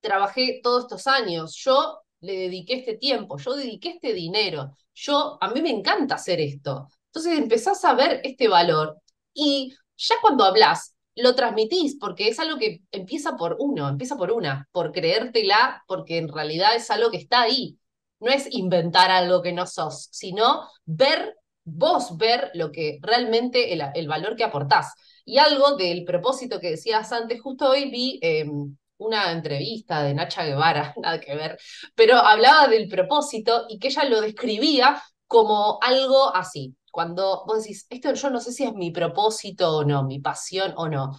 trabajé 0.00 0.60
todos 0.62 0.84
estos 0.84 1.06
años, 1.06 1.54
yo 1.56 2.00
le 2.20 2.36
dediqué 2.36 2.74
este 2.74 2.96
tiempo, 2.96 3.38
yo 3.38 3.54
dediqué 3.54 3.90
este 3.90 4.12
dinero, 4.12 4.76
yo, 4.94 5.38
a 5.40 5.50
mí 5.50 5.62
me 5.62 5.70
encanta 5.70 6.16
hacer 6.16 6.40
esto. 6.40 6.88
Entonces 7.06 7.38
empezás 7.38 7.84
a 7.84 7.94
ver 7.94 8.20
este 8.24 8.48
valor 8.48 8.98
y 9.34 9.74
ya 9.96 10.14
cuando 10.22 10.44
hablas, 10.44 10.94
lo 11.16 11.34
transmitís, 11.34 11.96
porque 11.98 12.28
es 12.28 12.38
algo 12.38 12.58
que 12.58 12.82
empieza 12.92 13.36
por 13.36 13.56
uno, 13.58 13.88
empieza 13.88 14.16
por 14.16 14.32
una, 14.32 14.68
por 14.72 14.92
creértela, 14.92 15.82
porque 15.86 16.18
en 16.18 16.28
realidad 16.28 16.74
es 16.76 16.90
algo 16.90 17.10
que 17.10 17.18
está 17.18 17.42
ahí. 17.42 17.78
No 18.20 18.30
es 18.30 18.46
inventar 18.50 19.10
algo 19.10 19.42
que 19.42 19.52
no 19.52 19.66
sos, 19.66 20.08
sino 20.12 20.68
ver, 20.84 21.36
vos 21.64 22.16
ver 22.16 22.50
lo 22.54 22.70
que 22.70 22.98
realmente 23.02 23.72
el, 23.72 23.82
el 23.94 24.08
valor 24.08 24.36
que 24.36 24.44
aportás. 24.44 24.92
Y 25.24 25.38
algo 25.38 25.76
del 25.76 26.04
propósito 26.04 26.60
que 26.60 26.70
decías 26.70 27.12
antes, 27.12 27.40
justo 27.40 27.70
hoy 27.70 27.90
vi 27.90 28.18
em, 28.22 28.76
una 28.98 29.32
entrevista 29.32 30.02
de 30.02 30.14
Nacha 30.14 30.44
Guevara, 30.44 30.94
nada 31.02 31.20
que 31.20 31.34
ver, 31.34 31.58
pero 31.94 32.16
hablaba 32.16 32.68
del 32.68 32.88
propósito 32.88 33.66
y 33.68 33.78
que 33.78 33.88
ella 33.88 34.04
lo 34.04 34.20
describía 34.20 35.02
como 35.26 35.78
algo 35.82 36.34
así 36.34 36.74
cuando 36.90 37.44
vos 37.46 37.62
decís, 37.62 37.86
esto 37.90 38.12
yo 38.14 38.30
no 38.30 38.40
sé 38.40 38.52
si 38.52 38.64
es 38.64 38.74
mi 38.74 38.90
propósito 38.90 39.76
o 39.78 39.84
no, 39.84 40.04
mi 40.04 40.20
pasión 40.20 40.72
o 40.76 40.88
no. 40.88 41.16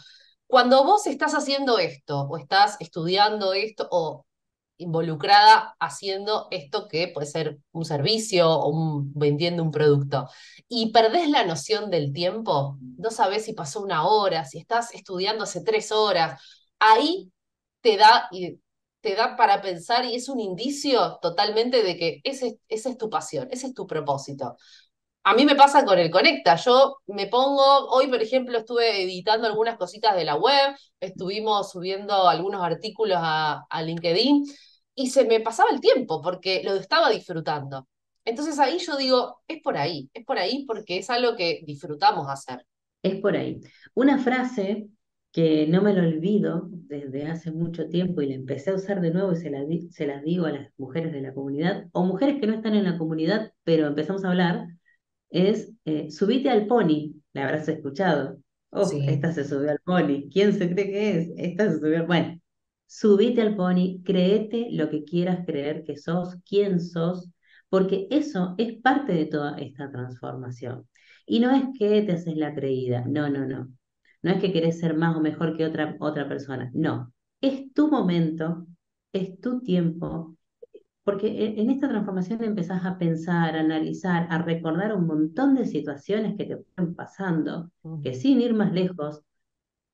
Cuando 0.47 0.83
vos 0.83 1.07
estás 1.07 1.33
haciendo 1.33 1.79
esto, 1.79 2.21
o 2.21 2.37
estás 2.37 2.77
estudiando 2.79 3.53
esto, 3.53 3.87
o 3.91 4.25
involucrada 4.77 5.75
haciendo 5.79 6.47
esto 6.51 6.87
que 6.87 7.07
puede 7.07 7.27
ser 7.27 7.59
un 7.71 7.85
servicio 7.85 8.47
o 8.49 9.03
vendiendo 9.15 9.63
un 9.63 9.71
producto, 9.71 10.27
y 10.73 10.93
perdés 10.93 11.29
la 11.29 11.43
noción 11.45 11.89
del 11.89 12.13
tiempo, 12.13 12.77
no 12.97 13.11
sabes 13.11 13.43
si 13.43 13.53
pasó 13.53 13.81
una 13.81 14.07
hora, 14.07 14.45
si 14.45 14.57
estás 14.57 14.93
estudiando 14.93 15.43
hace 15.43 15.61
tres 15.63 15.91
horas, 15.91 16.41
ahí 16.79 17.29
te 17.81 17.97
da, 17.97 18.29
te 19.01 19.15
da 19.15 19.35
para 19.35 19.61
pensar 19.61 20.05
y 20.05 20.15
es 20.15 20.29
un 20.29 20.39
indicio 20.39 21.19
totalmente 21.21 21.83
de 21.83 21.97
que 21.97 22.21
ese, 22.23 22.57
esa 22.69 22.89
es 22.89 22.97
tu 22.97 23.09
pasión, 23.09 23.49
ese 23.51 23.67
es 23.67 23.73
tu 23.73 23.85
propósito 23.85 24.55
a 25.23 25.33
mí 25.35 25.45
me 25.45 25.55
pasa 25.55 25.85
con 25.85 25.99
el 25.99 26.09
Conecta. 26.09 26.55
Yo 26.55 26.97
me 27.07 27.27
pongo, 27.27 27.87
hoy 27.89 28.07
por 28.07 28.21
ejemplo 28.21 28.57
estuve 28.57 29.03
editando 29.03 29.47
algunas 29.47 29.77
cositas 29.77 30.15
de 30.15 30.25
la 30.25 30.35
web, 30.35 30.75
estuvimos 30.99 31.71
subiendo 31.71 32.27
algunos 32.27 32.63
artículos 32.63 33.19
a, 33.21 33.65
LinkedIn 33.83 34.43
y 34.95 35.09
se 35.09 35.25
me 35.25 35.39
pasaba 35.39 35.69
el 35.71 35.79
tiempo 35.81 36.21
porque 36.21 36.63
lo 36.63 36.75
estaba 36.75 37.09
disfrutando. 37.09 37.87
Entonces 38.25 38.59
ahí 38.59 38.77
yo 38.79 38.97
digo, 38.97 39.41
es 39.47 39.61
por 39.61 39.77
ahí, 39.77 40.09
es 40.13 40.25
por 40.25 40.37
ahí 40.37 40.65
porque 40.65 40.97
es 40.97 41.09
algo 41.09 41.35
que 41.35 41.61
disfrutamos 41.65 42.27
hacer. 42.29 42.65
Es 43.01 43.19
por 43.19 43.35
ahí. 43.35 43.59
Una 43.93 44.19
frase 44.19 44.87
que 45.31 45.65
no 45.67 45.81
me 45.81 45.93
lo 45.93 46.01
olvido 46.01 46.67
desde 46.69 47.25
hace 47.27 47.51
mucho 47.51 47.87
tiempo 47.87 48.21
y 48.21 48.27
la 48.27 48.35
empecé 48.35 48.71
a 48.71 48.75
usar 48.75 49.01
de 49.01 49.11
nuevo 49.11 49.31
y 49.31 49.37
se, 49.37 49.49
la 49.49 49.59
se 49.89 50.05
las 50.05 50.23
digo 50.23 50.45
a 50.45 50.51
las 50.51 50.69
mujeres 50.77 51.13
de 51.13 51.21
la 51.21 51.33
comunidad 51.33 51.87
o 51.93 52.03
mujeres 52.03 52.39
que 52.39 52.47
no 52.47 52.53
están 52.53 52.75
en 52.75 52.83
la 52.83 52.97
comunidad, 52.97 53.53
pero 53.63 53.87
empezamos 53.87 54.25
a 54.25 54.29
hablar, 54.29 54.67
es 55.29 55.71
eh, 55.85 56.11
subite 56.11 56.49
al 56.49 56.67
pony. 56.67 57.13
La 57.33 57.45
habrás 57.45 57.67
escuchado. 57.69 58.37
Oh, 58.71 58.89
esta 59.07 59.31
se 59.33 59.45
subió 59.45 59.71
al 59.71 59.79
pony. 59.79 60.29
¿Quién 60.31 60.53
se 60.53 60.69
cree 60.69 60.85
que 60.85 61.17
es? 61.17 61.31
Esta 61.37 61.71
se 61.71 61.79
subió 61.79 61.97
al 61.97 62.07
Bueno, 62.07 62.41
subite 62.85 63.41
al 63.41 63.55
pony, 63.55 64.01
créete 64.03 64.67
lo 64.71 64.89
que 64.89 65.03
quieras 65.05 65.45
creer 65.45 65.83
que 65.85 65.97
sos, 65.97 66.35
quién 66.45 66.81
sos, 66.81 67.29
porque 67.71 68.07
eso 68.11 68.53
es 68.57 68.81
parte 68.81 69.13
de 69.13 69.27
toda 69.27 69.57
esta 69.57 69.89
transformación. 69.89 70.89
Y 71.25 71.39
no 71.39 71.51
es 71.51 71.63
que 71.79 72.01
te 72.01 72.11
haces 72.11 72.35
la 72.35 72.53
creída, 72.53 73.05
no, 73.07 73.29
no, 73.29 73.45
no. 73.45 73.69
No 74.21 74.31
es 74.31 74.41
que 74.41 74.51
querés 74.51 74.79
ser 74.79 74.97
más 74.97 75.15
o 75.15 75.21
mejor 75.21 75.55
que 75.55 75.65
otra, 75.65 75.95
otra 76.01 76.27
persona, 76.27 76.69
no. 76.73 77.13
Es 77.39 77.73
tu 77.73 77.87
momento, 77.89 78.67
es 79.13 79.39
tu 79.39 79.61
tiempo, 79.61 80.35
porque 81.05 81.27
e, 81.27 81.61
en 81.61 81.69
esta 81.69 81.87
transformación 81.87 82.43
empezás 82.43 82.85
a 82.85 82.97
pensar, 82.97 83.55
a 83.55 83.61
analizar, 83.61 84.27
a 84.29 84.39
recordar 84.39 84.93
un 84.93 85.07
montón 85.07 85.55
de 85.55 85.65
situaciones 85.65 86.35
que 86.37 86.43
te 86.43 86.53
están 86.55 86.93
pasando, 86.93 87.71
que 88.03 88.13
sin 88.15 88.41
ir 88.41 88.53
más 88.53 88.73
lejos, 88.73 89.21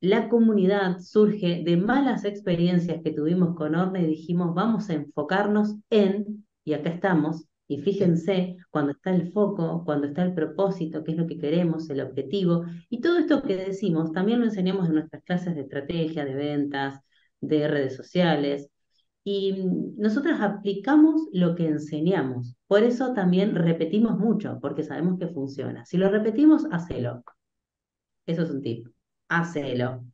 la 0.02 0.30
comunidad 0.30 0.98
surge 1.00 1.63
de 1.63 1.78
malas 1.78 2.26
experiencias 2.26 3.04
que 3.04 3.13
tuvimos 3.13 3.56
con 3.56 3.76
Orne 3.76 4.02
y 4.02 4.08
dijimos, 4.08 4.56
vamos 4.56 4.90
a 4.90 4.96
enfocarnos 4.96 5.76
en, 5.92 6.44
y 6.66 6.74
acá 6.74 6.90
estamos, 6.90 7.46
y 7.67 7.77
fíjense 7.80 8.58
cuando 8.69 8.91
está 8.93 9.12
el 9.12 9.32
foco, 9.32 9.84
cuando 9.86 10.08
está 10.08 10.23
el 10.23 10.34
propósito, 10.34 11.03
qué 11.03 11.12
es 11.12 11.17
lo 11.17 11.27
que 11.27 11.38
queremos, 11.38 11.89
el 11.89 12.01
objetivo, 12.01 12.65
y 12.89 13.01
todo 13.01 13.19
esto 13.19 13.43
que 13.43 13.58
decimos 13.58 14.12
también 14.12 14.39
lo 14.39 14.45
enseñamos 14.45 14.88
en 14.88 14.95
nuestras 14.95 15.23
clases 15.23 15.56
de 15.56 15.62
estrategia, 15.62 16.25
de 16.25 16.36
ventas, 16.36 17.01
de 17.41 17.67
redes 17.67 17.95
sociales, 17.95 18.69
y 19.30 19.65
nosotras 19.97 20.39
aplicamos 20.39 21.27
lo 21.34 21.53
que 21.56 21.67
enseñamos. 21.67 22.56
Por 22.65 22.84
eso 22.84 23.13
también 23.13 23.56
repetimos 23.56 24.17
mucho, 24.17 24.58
porque 24.62 24.84
sabemos 24.84 25.19
que 25.19 25.27
funciona. 25.27 25.86
Si 25.86 25.97
lo 25.97 26.10
repetimos, 26.10 26.63
hacelo. 26.71 27.25
Eso 28.25 28.43
es 28.43 28.51
un 28.51 28.62
tip. 28.62 28.88
Hacelo. 29.27 30.06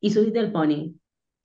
Y 0.00 0.10
subite 0.10 0.38
al 0.38 0.52
pony. 0.52 0.94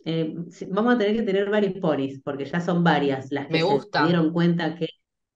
Eh, 0.06 0.34
vamos 0.70 0.96
a 0.96 0.98
tener 0.98 1.18
que 1.18 1.24
tener 1.24 1.50
varios 1.50 1.74
ponis, 1.82 2.22
porque 2.24 2.46
ya 2.46 2.62
son 2.62 2.82
varias 2.82 3.30
las 3.30 3.48
que 3.48 3.60
se 3.60 4.04
dieron 4.06 4.32
cuenta 4.32 4.76
que 4.76 4.88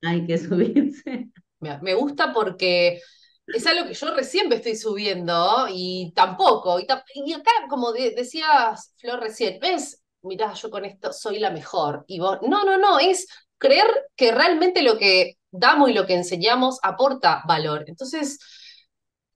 hay 0.02 0.26
que 0.26 0.38
subirse. 0.38 1.30
Me 1.60 1.94
gusta 1.94 2.32
porque 2.34 3.02
es 3.48 3.66
algo 3.68 3.88
que 3.88 3.94
yo 3.94 4.14
recién 4.14 4.50
me 4.50 4.56
estoy 4.56 4.76
subiendo 4.76 5.68
y 5.70 6.12
tampoco. 6.16 6.80
Y, 6.80 7.34
acá, 7.34 7.52
como 7.70 7.92
decías, 7.92 8.94
Flor, 8.98 9.20
recién, 9.20 9.60
ves, 9.60 10.02
mirá, 10.22 10.54
yo 10.54 10.70
con 10.70 10.86
esto 10.86 11.14
soy 11.14 11.40
la 11.40 11.52
mejor. 11.52 12.04
Y 12.08 12.20
vos, 12.20 12.40
no, 12.42 12.64
no, 12.66 12.78
no, 12.78 13.00
es 13.00 13.28
creer 13.58 13.88
que 14.16 14.32
realmente 14.32 14.82
lo 14.82 14.98
que 14.98 15.38
damos 15.52 15.90
y 15.90 15.94
lo 15.94 16.06
que 16.06 16.16
enseñamos 16.16 16.80
aporta 16.84 17.44
valor. 17.48 17.86
Entonces, 17.88 18.40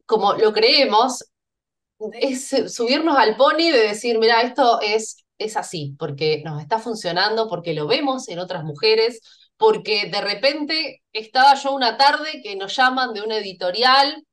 como 0.06 0.34
lo 0.34 0.54
creemos, 0.54 1.24
es 2.13 2.50
subirnos 2.74 3.17
al 3.17 3.36
pony 3.38 3.72
de 3.72 3.88
decir, 3.89 4.17
mira, 4.19 4.41
esto 4.41 4.80
es, 4.82 5.26
es 5.38 5.58
así, 5.58 5.95
porque 6.00 6.41
nos 6.45 6.62
está 6.62 6.80
funcionando, 6.80 7.48
porque 7.48 7.74
lo 7.74 7.88
vemos 7.88 8.28
en 8.30 8.39
otras 8.39 8.63
mujeres, 8.63 9.22
porque 9.60 10.10
de 10.10 10.22
repente 10.22 11.04
estaba 11.12 11.54
yo 11.56 11.74
una 11.74 11.98
tarde 11.98 12.41
que 12.41 12.56
nos 12.56 12.74
llaman 12.78 13.13
de 13.13 13.22
una 13.22 13.36
editorial, 13.36 14.26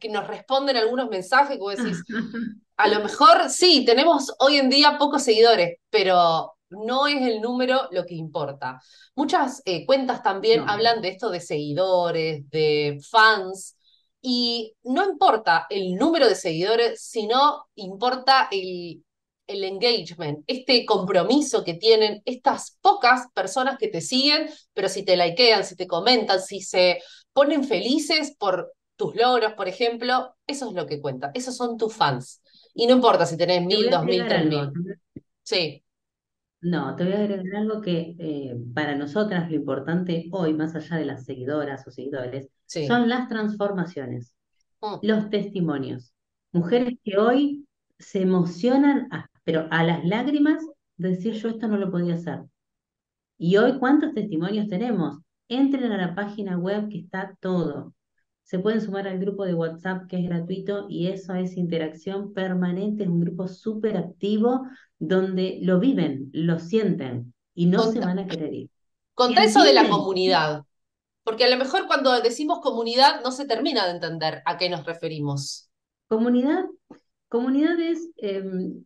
que 0.00 0.08
nos 0.08 0.26
responden 0.26 0.76
algunos 0.76 1.08
mensajes, 1.08 1.58
como 1.58 1.70
decís, 1.70 2.02
a 2.76 2.88
lo 2.88 2.98
mejor 2.98 3.48
sí, 3.50 3.84
tenemos 3.84 4.34
hoy 4.40 4.56
en 4.56 4.68
día 4.68 4.98
pocos 4.98 5.22
seguidores, 5.22 5.78
pero 5.90 6.54
no 6.70 7.06
es 7.06 7.22
el 7.22 7.40
número 7.40 7.88
lo 7.92 8.04
que 8.04 8.16
importa. 8.16 8.80
Muchas 9.14 9.62
eh, 9.64 9.86
cuentas 9.86 10.24
también 10.24 10.68
hablan 10.68 11.00
de 11.02 11.10
esto 11.10 11.30
de 11.30 11.40
seguidores, 11.40 12.50
de 12.50 12.98
fans, 13.08 13.76
y 14.20 14.74
no 14.82 15.08
importa 15.08 15.68
el 15.70 15.94
número 15.94 16.28
de 16.28 16.34
seguidores, 16.34 17.00
sino 17.00 17.68
importa 17.76 18.48
el, 18.50 19.04
el 19.48 19.64
engagement, 19.64 20.44
este 20.46 20.86
compromiso 20.86 21.64
que 21.64 21.74
tienen 21.74 22.22
estas 22.24 22.78
pocas 22.80 23.26
personas 23.34 23.78
que 23.78 23.88
te 23.88 24.00
siguen, 24.00 24.48
pero 24.74 24.88
si 24.88 25.04
te 25.04 25.16
likean, 25.16 25.64
si 25.64 25.74
te 25.74 25.86
comentan, 25.86 26.40
si 26.40 26.60
se 26.60 27.00
ponen 27.32 27.64
felices 27.64 28.36
por 28.38 28.72
tus 28.94 29.16
logros, 29.16 29.54
por 29.54 29.66
ejemplo, 29.66 30.36
eso 30.46 30.68
es 30.68 30.74
lo 30.74 30.86
que 30.86 31.00
cuenta, 31.00 31.30
esos 31.34 31.56
son 31.56 31.76
tus 31.76 31.94
fans. 31.94 32.42
Y 32.74 32.86
no 32.86 32.94
importa 32.94 33.26
si 33.26 33.36
tenés 33.36 33.64
mil, 33.64 33.90
dos 33.90 34.04
mil, 34.04 34.24
tres 34.26 34.44
mil. 34.46 34.70
Sí. 35.42 35.82
No, 36.60 36.94
te 36.96 37.04
voy 37.04 37.12
a 37.12 37.20
agregar 37.20 37.56
algo 37.56 37.80
que 37.80 38.16
eh, 38.18 38.56
para 38.74 38.96
nosotras 38.96 39.48
lo 39.48 39.56
importante 39.56 40.28
hoy, 40.32 40.52
más 40.52 40.74
allá 40.74 40.96
de 40.96 41.04
las 41.04 41.24
seguidoras 41.24 41.86
o 41.86 41.90
seguidores, 41.90 42.48
son 42.66 43.08
las 43.08 43.28
transformaciones, 43.28 44.34
mm. 44.80 44.96
los 45.02 45.30
testimonios. 45.30 46.12
Mujeres 46.52 46.94
que 47.04 47.16
hoy 47.16 47.64
se 47.98 48.22
emocionan 48.22 49.08
pero 49.48 49.66
a 49.70 49.82
las 49.82 50.04
lágrimas 50.04 50.62
decir 50.98 51.32
yo 51.32 51.48
esto 51.48 51.68
no 51.68 51.78
lo 51.78 51.90
podía 51.90 52.16
hacer. 52.16 52.40
Y 53.38 53.56
hoy, 53.56 53.78
¿cuántos 53.78 54.12
testimonios 54.12 54.68
tenemos? 54.68 55.20
Entren 55.48 55.90
a 55.90 55.96
la 55.96 56.14
página 56.14 56.58
web 56.58 56.90
que 56.90 56.98
está 56.98 57.34
todo. 57.40 57.94
Se 58.42 58.58
pueden 58.58 58.82
sumar 58.82 59.08
al 59.08 59.18
grupo 59.18 59.46
de 59.46 59.54
WhatsApp 59.54 60.06
que 60.06 60.18
es 60.18 60.28
gratuito 60.28 60.84
y 60.90 61.06
eso 61.06 61.32
es 61.32 61.56
interacción 61.56 62.34
permanente, 62.34 63.04
es 63.04 63.08
un 63.08 63.22
grupo 63.22 63.48
súper 63.48 63.96
activo 63.96 64.66
donde 64.98 65.60
lo 65.62 65.80
viven, 65.80 66.28
lo 66.34 66.58
sienten 66.58 67.32
y 67.54 67.68
no 67.68 67.84
se 67.90 68.00
van 68.00 68.18
a 68.18 68.26
querer 68.26 68.52
ir. 68.52 68.70
Contá 69.14 69.44
eso 69.44 69.62
de 69.62 69.72
la 69.72 69.88
comunidad, 69.88 70.64
porque 71.24 71.44
a 71.44 71.48
lo 71.48 71.56
mejor 71.56 71.86
cuando 71.86 72.20
decimos 72.20 72.60
comunidad 72.60 73.22
no 73.24 73.32
se 73.32 73.46
termina 73.46 73.86
de 73.86 73.92
entender 73.92 74.42
a 74.44 74.58
qué 74.58 74.68
nos 74.68 74.84
referimos. 74.84 75.70
Comunidad, 76.06 76.66
comunidad 77.30 77.80
es 77.80 78.10
em, 78.18 78.84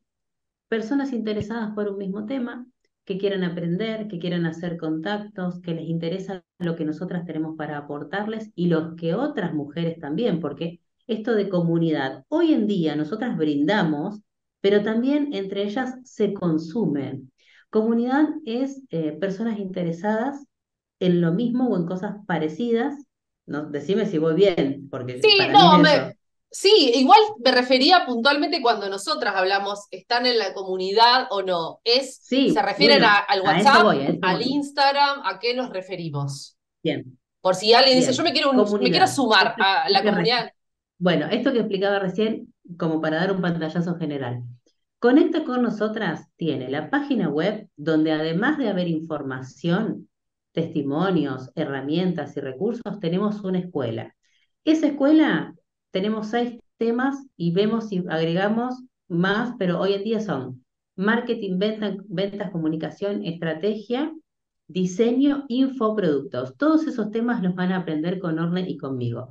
personas 0.72 1.12
interesadas 1.12 1.74
por 1.74 1.86
un 1.86 1.98
mismo 1.98 2.24
tema, 2.24 2.66
que 3.04 3.18
quieran 3.18 3.44
aprender, 3.44 4.08
que 4.08 4.18
quieran 4.18 4.46
hacer 4.46 4.78
contactos, 4.78 5.60
que 5.60 5.74
les 5.74 5.86
interesa 5.86 6.46
lo 6.58 6.76
que 6.76 6.86
nosotras 6.86 7.26
tenemos 7.26 7.58
para 7.58 7.76
aportarles 7.76 8.50
y 8.54 8.68
los 8.68 8.94
que 8.94 9.12
otras 9.12 9.52
mujeres 9.52 9.98
también, 9.98 10.40
porque 10.40 10.80
esto 11.06 11.34
de 11.34 11.50
comunidad, 11.50 12.24
hoy 12.28 12.54
en 12.54 12.66
día 12.66 12.96
nosotras 12.96 13.36
brindamos, 13.36 14.22
pero 14.62 14.82
también 14.82 15.34
entre 15.34 15.64
ellas 15.64 15.94
se 16.04 16.32
consumen. 16.32 17.30
Comunidad 17.68 18.30
es 18.46 18.80
eh, 18.88 19.12
personas 19.12 19.58
interesadas 19.58 20.42
en 21.00 21.20
lo 21.20 21.32
mismo 21.32 21.68
o 21.68 21.76
en 21.76 21.84
cosas 21.84 22.16
parecidas. 22.26 22.94
No, 23.44 23.66
decime 23.66 24.06
si 24.06 24.16
voy 24.16 24.36
bien, 24.36 24.88
porque 24.90 25.20
sí, 25.20 25.36
no, 25.52 25.76
me, 25.76 26.16
Sí, 26.52 26.92
igual 26.96 27.18
me 27.42 27.50
refería 27.50 28.04
puntualmente 28.04 28.60
cuando 28.60 28.90
nosotras 28.90 29.34
hablamos, 29.34 29.86
¿están 29.90 30.26
en 30.26 30.38
la 30.38 30.52
comunidad 30.52 31.26
o 31.30 31.42
no? 31.42 31.80
Es, 31.82 32.18
¿Se 32.26 32.60
refieren 32.60 33.02
al 33.02 33.40
WhatsApp, 33.40 33.86
al 34.20 34.42
Instagram? 34.42 35.22
¿A 35.24 35.38
qué 35.38 35.54
nos 35.54 35.70
referimos? 35.70 36.58
Bien. 36.82 37.18
Por 37.40 37.54
si 37.54 37.72
alguien 37.72 37.98
dice, 37.98 38.12
yo 38.12 38.22
me 38.22 38.32
quiero, 38.32 38.52
me 38.52 38.90
quiero 38.90 39.06
sumar 39.08 39.56
a 39.58 39.88
la 39.88 40.02
comunidad. 40.04 40.52
Bueno, 40.98 41.26
esto 41.30 41.52
que 41.52 41.60
explicaba 41.60 41.98
recién, 41.98 42.52
como 42.78 43.00
para 43.00 43.16
dar 43.16 43.32
un 43.32 43.40
pantallazo 43.40 43.96
general. 43.96 44.42
Conecta 44.98 45.44
con 45.44 45.62
nosotras 45.62 46.28
tiene 46.36 46.68
la 46.68 46.90
página 46.90 47.28
web 47.28 47.66
donde 47.76 48.12
además 48.12 48.58
de 48.58 48.68
haber 48.68 48.88
información, 48.88 50.08
testimonios, 50.52 51.50
herramientas 51.56 52.36
y 52.36 52.40
recursos, 52.40 53.00
tenemos 53.00 53.42
una 53.42 53.58
escuela. 53.58 54.14
Esa 54.64 54.86
escuela 54.86 55.54
tenemos 55.92 56.28
seis 56.28 56.58
temas 56.78 57.24
y 57.36 57.52
vemos 57.52 57.88
si 57.88 58.04
agregamos 58.08 58.82
más, 59.08 59.54
pero 59.58 59.80
hoy 59.80 59.94
en 59.94 60.02
día 60.02 60.20
son 60.20 60.64
marketing, 60.96 61.58
ventas, 62.08 62.50
comunicación, 62.50 63.24
estrategia, 63.24 64.12
diseño, 64.66 65.44
infoproductos. 65.48 66.56
Todos 66.56 66.86
esos 66.86 67.10
temas 67.10 67.42
los 67.42 67.54
van 67.54 67.72
a 67.72 67.78
aprender 67.78 68.18
con 68.18 68.38
Orne 68.38 68.68
y 68.68 68.76
conmigo. 68.76 69.28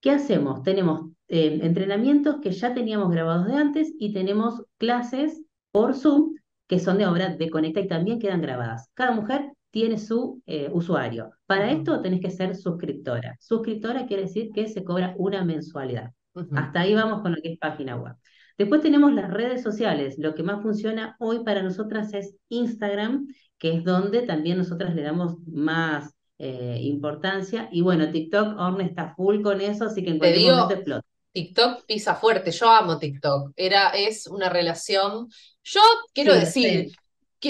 ¿Qué 0.00 0.10
hacemos? 0.10 0.62
Tenemos 0.62 1.10
eh, 1.28 1.60
entrenamientos 1.62 2.36
que 2.42 2.50
ya 2.50 2.74
teníamos 2.74 3.10
grabados 3.10 3.46
de 3.46 3.54
antes 3.54 3.92
y 3.98 4.12
tenemos 4.12 4.64
clases 4.78 5.42
por 5.70 5.94
Zoom 5.94 6.34
que 6.66 6.78
son 6.78 6.98
de 6.98 7.06
obra 7.06 7.36
de 7.36 7.50
Conecta 7.50 7.80
y 7.80 7.86
también 7.86 8.18
quedan 8.18 8.40
grabadas. 8.40 8.88
Cada 8.94 9.12
mujer 9.12 9.52
tiene 9.72 9.98
su 9.98 10.42
eh, 10.46 10.68
usuario. 10.72 11.30
Para 11.46 11.72
esto 11.72 12.00
tenés 12.00 12.20
que 12.20 12.30
ser 12.30 12.54
suscriptora. 12.54 13.36
Suscriptora 13.40 14.06
quiere 14.06 14.24
decir 14.24 14.50
que 14.54 14.68
se 14.68 14.84
cobra 14.84 15.14
una 15.16 15.44
mensualidad. 15.44 16.12
Hasta 16.54 16.80
ahí 16.80 16.94
vamos 16.94 17.22
con 17.22 17.32
lo 17.32 17.42
que 17.42 17.52
es 17.52 17.58
página 17.58 17.96
web. 17.96 18.14
Después 18.56 18.82
tenemos 18.82 19.12
las 19.12 19.30
redes 19.30 19.62
sociales. 19.62 20.16
Lo 20.18 20.34
que 20.34 20.42
más 20.42 20.62
funciona 20.62 21.16
hoy 21.18 21.42
para 21.42 21.62
nosotras 21.62 22.12
es 22.14 22.36
Instagram, 22.48 23.26
que 23.58 23.74
es 23.74 23.84
donde 23.84 24.22
también 24.22 24.58
nosotras 24.58 24.94
le 24.94 25.02
damos 25.02 25.36
más 25.46 26.14
eh, 26.38 26.78
importancia. 26.82 27.68
Y 27.72 27.80
bueno, 27.80 28.10
TikTok, 28.10 28.58
Orne 28.58 28.84
está 28.84 29.14
full 29.14 29.42
con 29.42 29.60
eso, 29.60 29.86
así 29.86 30.04
que 30.04 30.10
en 30.10 30.18
cualquier 30.18 30.52
momento 30.52 30.74
explota. 30.74 31.06
TikTok 31.32 31.86
pisa 31.86 32.14
fuerte, 32.14 32.50
yo 32.50 32.68
amo 32.68 32.98
TikTok. 32.98 33.52
Era, 33.56 33.88
es 33.90 34.26
una 34.26 34.50
relación. 34.50 35.28
Yo 35.64 35.80
quiero 36.12 36.34
decir, 36.34 36.92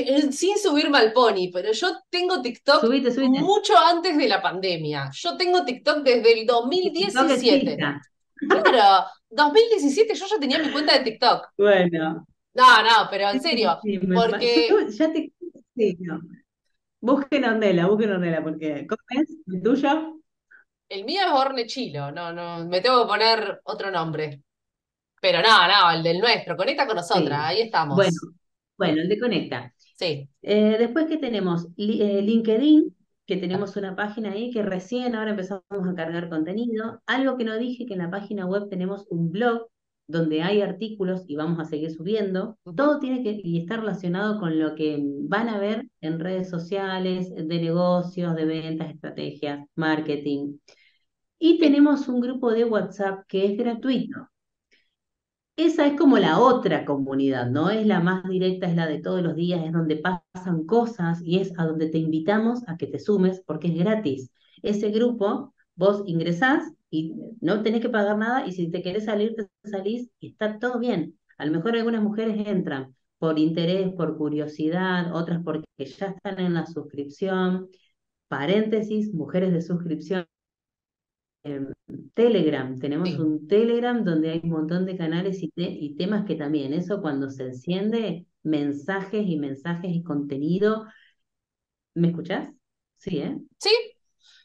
eh, 0.00 0.32
sin 0.32 0.58
subirme 0.58 0.98
al 0.98 1.12
pony, 1.12 1.50
pero 1.52 1.72
yo 1.72 1.88
tengo 2.08 2.40
TikTok 2.40 2.84
mucho 3.40 3.76
antes 3.76 4.16
de 4.16 4.28
la 4.28 4.40
pandemia. 4.40 5.10
Yo 5.12 5.36
tengo 5.36 5.64
TikTok 5.64 6.02
desde 6.02 6.40
el 6.40 6.46
2017. 6.46 7.76
Claro, 8.48 9.06
2017 9.30 10.14
yo 10.14 10.26
ya 10.26 10.38
tenía 10.38 10.58
mi 10.58 10.70
cuenta 10.70 10.98
de 10.98 11.04
TikTok. 11.04 11.48
Bueno. 11.56 12.26
No, 12.54 12.82
no, 12.82 13.08
pero 13.10 13.30
en 13.30 13.40
serio, 13.40 13.78
porque... 14.14 14.68
ya 14.90 15.12
te... 15.12 15.32
Sí, 15.74 15.96
no. 16.00 16.20
Busquen 17.00 17.44
Ondela, 17.44 17.86
busquen 17.86 18.12
Ondela, 18.12 18.42
porque 18.42 18.86
¿cómo 18.86 19.22
es? 19.22 19.36
¿El 19.46 19.62
tuyo? 19.62 20.20
El 20.88 21.04
mío 21.04 21.22
es 21.26 21.32
Orne 21.32 21.66
Chilo, 21.66 22.12
no, 22.12 22.32
no, 22.32 22.66
me 22.66 22.80
tengo 22.80 23.02
que 23.02 23.08
poner 23.08 23.60
otro 23.64 23.90
nombre. 23.90 24.42
Pero 25.20 25.40
no, 25.40 25.66
no, 25.66 25.90
el 25.92 26.02
del 26.02 26.18
nuestro, 26.20 26.56
conecta 26.56 26.86
con 26.86 26.96
nosotras, 26.96 27.40
ahí 27.42 27.62
estamos. 27.62 27.96
Bueno, 27.96 28.12
bueno, 28.76 29.02
el 29.02 29.08
de 29.08 29.18
Conecta. 29.18 29.72
Sí. 30.02 30.28
Eh, 30.42 30.76
después 30.80 31.06
que 31.06 31.16
tenemos 31.16 31.68
eh, 31.76 32.22
LinkedIn, 32.22 32.92
que 33.24 33.36
tenemos 33.36 33.76
una 33.76 33.94
página 33.94 34.32
ahí 34.32 34.50
que 34.50 34.64
recién 34.64 35.14
ahora 35.14 35.30
empezamos 35.30 35.62
a 35.70 35.94
cargar 35.94 36.28
contenido. 36.28 37.00
Algo 37.06 37.36
que 37.36 37.44
no 37.44 37.56
dije, 37.56 37.86
que 37.86 37.92
en 37.92 38.00
la 38.00 38.10
página 38.10 38.44
web 38.46 38.68
tenemos 38.68 39.06
un 39.10 39.30
blog 39.30 39.68
donde 40.08 40.42
hay 40.42 40.60
artículos 40.60 41.22
y 41.28 41.36
vamos 41.36 41.60
a 41.60 41.64
seguir 41.66 41.92
subiendo. 41.92 42.58
Todo 42.76 42.98
tiene 42.98 43.22
que 43.22 43.40
y 43.44 43.60
está 43.60 43.76
relacionado 43.76 44.40
con 44.40 44.58
lo 44.58 44.74
que 44.74 44.98
van 45.00 45.48
a 45.48 45.60
ver 45.60 45.86
en 46.00 46.18
redes 46.18 46.50
sociales, 46.50 47.32
de 47.32 47.44
negocios, 47.44 48.34
de 48.34 48.44
ventas, 48.44 48.90
estrategias, 48.90 49.64
marketing. 49.76 50.58
Y 51.38 51.60
tenemos 51.60 52.08
un 52.08 52.20
grupo 52.20 52.50
de 52.50 52.64
WhatsApp 52.64 53.24
que 53.28 53.46
es 53.46 53.56
gratuito. 53.56 54.31
Esa 55.56 55.86
es 55.86 55.98
como 55.98 56.18
la 56.18 56.38
otra 56.40 56.84
comunidad, 56.84 57.50
¿no? 57.50 57.70
Es 57.70 57.86
la 57.86 58.00
más 58.00 58.24
directa, 58.28 58.66
es 58.68 58.76
la 58.76 58.86
de 58.86 59.00
todos 59.00 59.22
los 59.22 59.34
días, 59.36 59.64
es 59.64 59.72
donde 59.72 59.96
pasan 59.96 60.66
cosas 60.66 61.20
y 61.24 61.38
es 61.38 61.52
a 61.58 61.66
donde 61.66 61.88
te 61.88 61.98
invitamos 61.98 62.62
a 62.68 62.76
que 62.76 62.86
te 62.86 62.98
sumes 62.98 63.42
porque 63.46 63.68
es 63.68 63.74
gratis. 63.76 64.30
Ese 64.62 64.90
grupo, 64.90 65.54
vos 65.74 66.02
ingresás 66.06 66.72
y 66.90 67.14
no 67.40 67.62
tenés 67.62 67.80
que 67.82 67.88
pagar 67.90 68.18
nada 68.18 68.46
y 68.46 68.52
si 68.52 68.70
te 68.70 68.82
querés 68.82 69.04
salir, 69.06 69.34
te 69.34 69.48
salís 69.68 70.10
y 70.20 70.28
está 70.30 70.58
todo 70.58 70.78
bien. 70.78 71.18
A 71.38 71.46
lo 71.46 71.52
mejor 71.52 71.76
algunas 71.76 72.02
mujeres 72.02 72.46
entran 72.46 72.94
por 73.18 73.38
interés, 73.38 73.92
por 73.94 74.16
curiosidad, 74.16 75.14
otras 75.14 75.42
porque 75.44 75.66
ya 75.78 76.06
están 76.06 76.40
en 76.40 76.54
la 76.54 76.66
suscripción. 76.66 77.68
Paréntesis, 78.28 79.12
mujeres 79.14 79.52
de 79.52 79.62
suscripción 79.62 80.26
Telegram, 82.14 82.78
tenemos 82.78 83.10
un 83.18 83.48
Telegram 83.48 84.04
donde 84.04 84.30
hay 84.30 84.40
un 84.44 84.50
montón 84.50 84.86
de 84.86 84.96
canales 84.96 85.42
y, 85.42 85.52
y, 85.56 85.96
temas 85.96 86.24
que 86.24 86.36
también, 86.36 86.72
eso 86.72 87.00
cuando 87.00 87.30
se 87.30 87.44
enciende, 87.44 88.26
mensajes 88.42 89.26
y 89.26 89.36
mensajes 89.36 89.90
y 89.92 90.02
contenido. 90.02 90.86
¿Me 91.94 92.08
escuchás? 92.08 92.48
Sí, 92.98 93.18
¿eh? 93.18 93.36
Sí, 93.58 93.70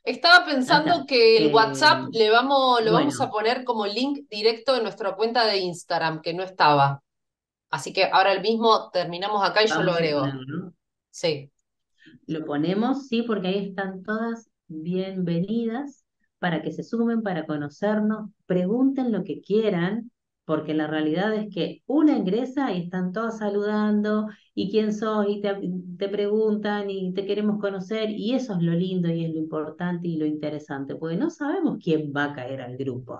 estaba 0.03 0.45
pensando 0.45 1.05
que 1.05 1.37
el 1.37 1.53
WhatsApp 1.53 2.07
eh, 2.07 2.17
le 2.17 2.29
vamos, 2.31 2.83
lo 2.83 2.93
vamos 2.93 3.21
a 3.21 3.29
poner 3.29 3.63
como 3.63 3.85
link 3.85 4.27
directo 4.29 4.75
en 4.75 4.83
nuestra 4.83 5.15
cuenta 5.15 5.45
de 5.45 5.59
Instagram, 5.59 6.21
que 6.21 6.33
no 6.33 6.43
estaba. 6.43 7.03
Así 7.69 7.93
que 7.93 8.05
ahora 8.05 8.33
el 8.33 8.41
mismo 8.41 8.89
terminamos 8.91 9.47
acá 9.47 9.63
y 9.63 9.67
yo 9.67 9.83
lo 9.83 9.91
agrego. 9.91 10.23
Sí. 11.11 11.51
Lo 12.25 12.43
ponemos, 12.45 13.07
sí, 13.07 13.21
porque 13.21 13.49
ahí 13.49 13.67
están 13.69 14.01
todas 14.01 14.49
bienvenidas 14.67 16.06
para 16.39 16.61
que 16.61 16.71
se 16.71 16.83
sumen, 16.83 17.21
para 17.21 17.45
conocernos, 17.45 18.29
pregunten 18.45 19.11
lo 19.11 19.23
que 19.23 19.41
quieran, 19.41 20.11
porque 20.45 20.73
la 20.73 20.87
realidad 20.87 21.33
es 21.33 21.53
que 21.53 21.83
una 21.87 22.15
ingresa 22.15 22.71
y 22.71 22.83
están 22.83 23.11
todas 23.11 23.39
saludando, 23.39 24.27
y 24.55 24.71
quién 24.71 24.93
sos, 24.93 25.25
y 25.27 25.41
te, 25.41 26.09
preguntan, 26.09 26.89
y 26.89 27.13
te 27.13 27.25
queremos 27.25 27.59
conocer, 27.59 28.11
y 28.11 28.33
eso 28.33 28.53
es 28.53 28.61
lo 28.61 28.71
lindo 28.71 29.09
y 29.09 29.25
es 29.25 29.31
lo 29.31 29.39
importante 29.39 30.07
y 30.07 30.17
lo 30.17 30.25
interesante, 30.25 30.95
porque 30.95 31.17
no 31.17 31.29
sabemos 31.29 31.79
quién 31.83 32.13
va 32.15 32.25
a 32.25 32.33
caer 32.33 32.61
al 32.61 32.77
grupo. 32.77 33.19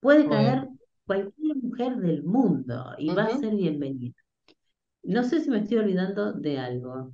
Puede 0.00 0.28
caer 0.28 0.68
cualquier 1.06 1.56
mujer 1.56 1.96
del 1.96 2.24
mundo 2.24 2.94
y 2.98 3.10
va 3.10 3.24
a 3.24 3.38
ser 3.38 3.54
bienvenida. 3.54 4.16
No 5.04 5.22
sé 5.22 5.40
si 5.40 5.50
me 5.50 5.58
estoy 5.58 5.78
olvidando 5.78 6.32
de 6.32 6.58
algo. 6.58 7.12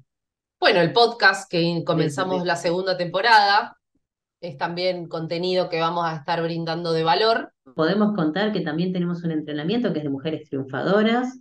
Bueno, 0.58 0.80
el 0.80 0.92
podcast 0.92 1.50
que 1.50 1.82
comenzamos 1.84 2.46
la 2.46 2.56
segunda 2.56 2.96
temporada, 2.96 3.76
es 4.42 4.58
también 4.58 5.06
contenido 5.08 5.68
que 5.68 5.80
vamos 5.80 6.04
a 6.04 6.16
estar 6.16 6.42
brindando 6.42 6.92
de 6.92 7.04
valor. 7.04 7.52
Podemos 7.76 8.14
contar 8.14 8.52
que 8.52 8.60
también 8.60 8.92
tenemos 8.92 9.22
un 9.22 9.30
entrenamiento 9.30 9.92
que 9.92 10.00
es 10.00 10.04
de 10.04 10.10
mujeres 10.10 10.48
triunfadoras, 10.48 11.40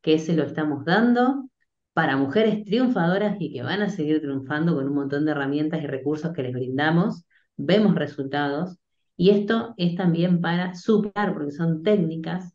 que 0.00 0.14
ese 0.14 0.34
lo 0.34 0.42
estamos 0.42 0.84
dando 0.84 1.48
para 1.92 2.16
mujeres 2.16 2.64
triunfadoras 2.64 3.36
y 3.38 3.52
que 3.52 3.62
van 3.62 3.80
a 3.82 3.88
seguir 3.88 4.20
triunfando 4.20 4.74
con 4.74 4.88
un 4.88 4.94
montón 4.94 5.24
de 5.24 5.30
herramientas 5.30 5.82
y 5.82 5.86
recursos 5.86 6.32
que 6.32 6.42
les 6.42 6.52
brindamos. 6.52 7.24
Vemos 7.56 7.94
resultados 7.94 8.76
y 9.16 9.30
esto 9.30 9.74
es 9.76 9.94
también 9.94 10.40
para 10.40 10.74
superar, 10.74 11.34
porque 11.34 11.52
son 11.52 11.84
técnicas, 11.84 12.52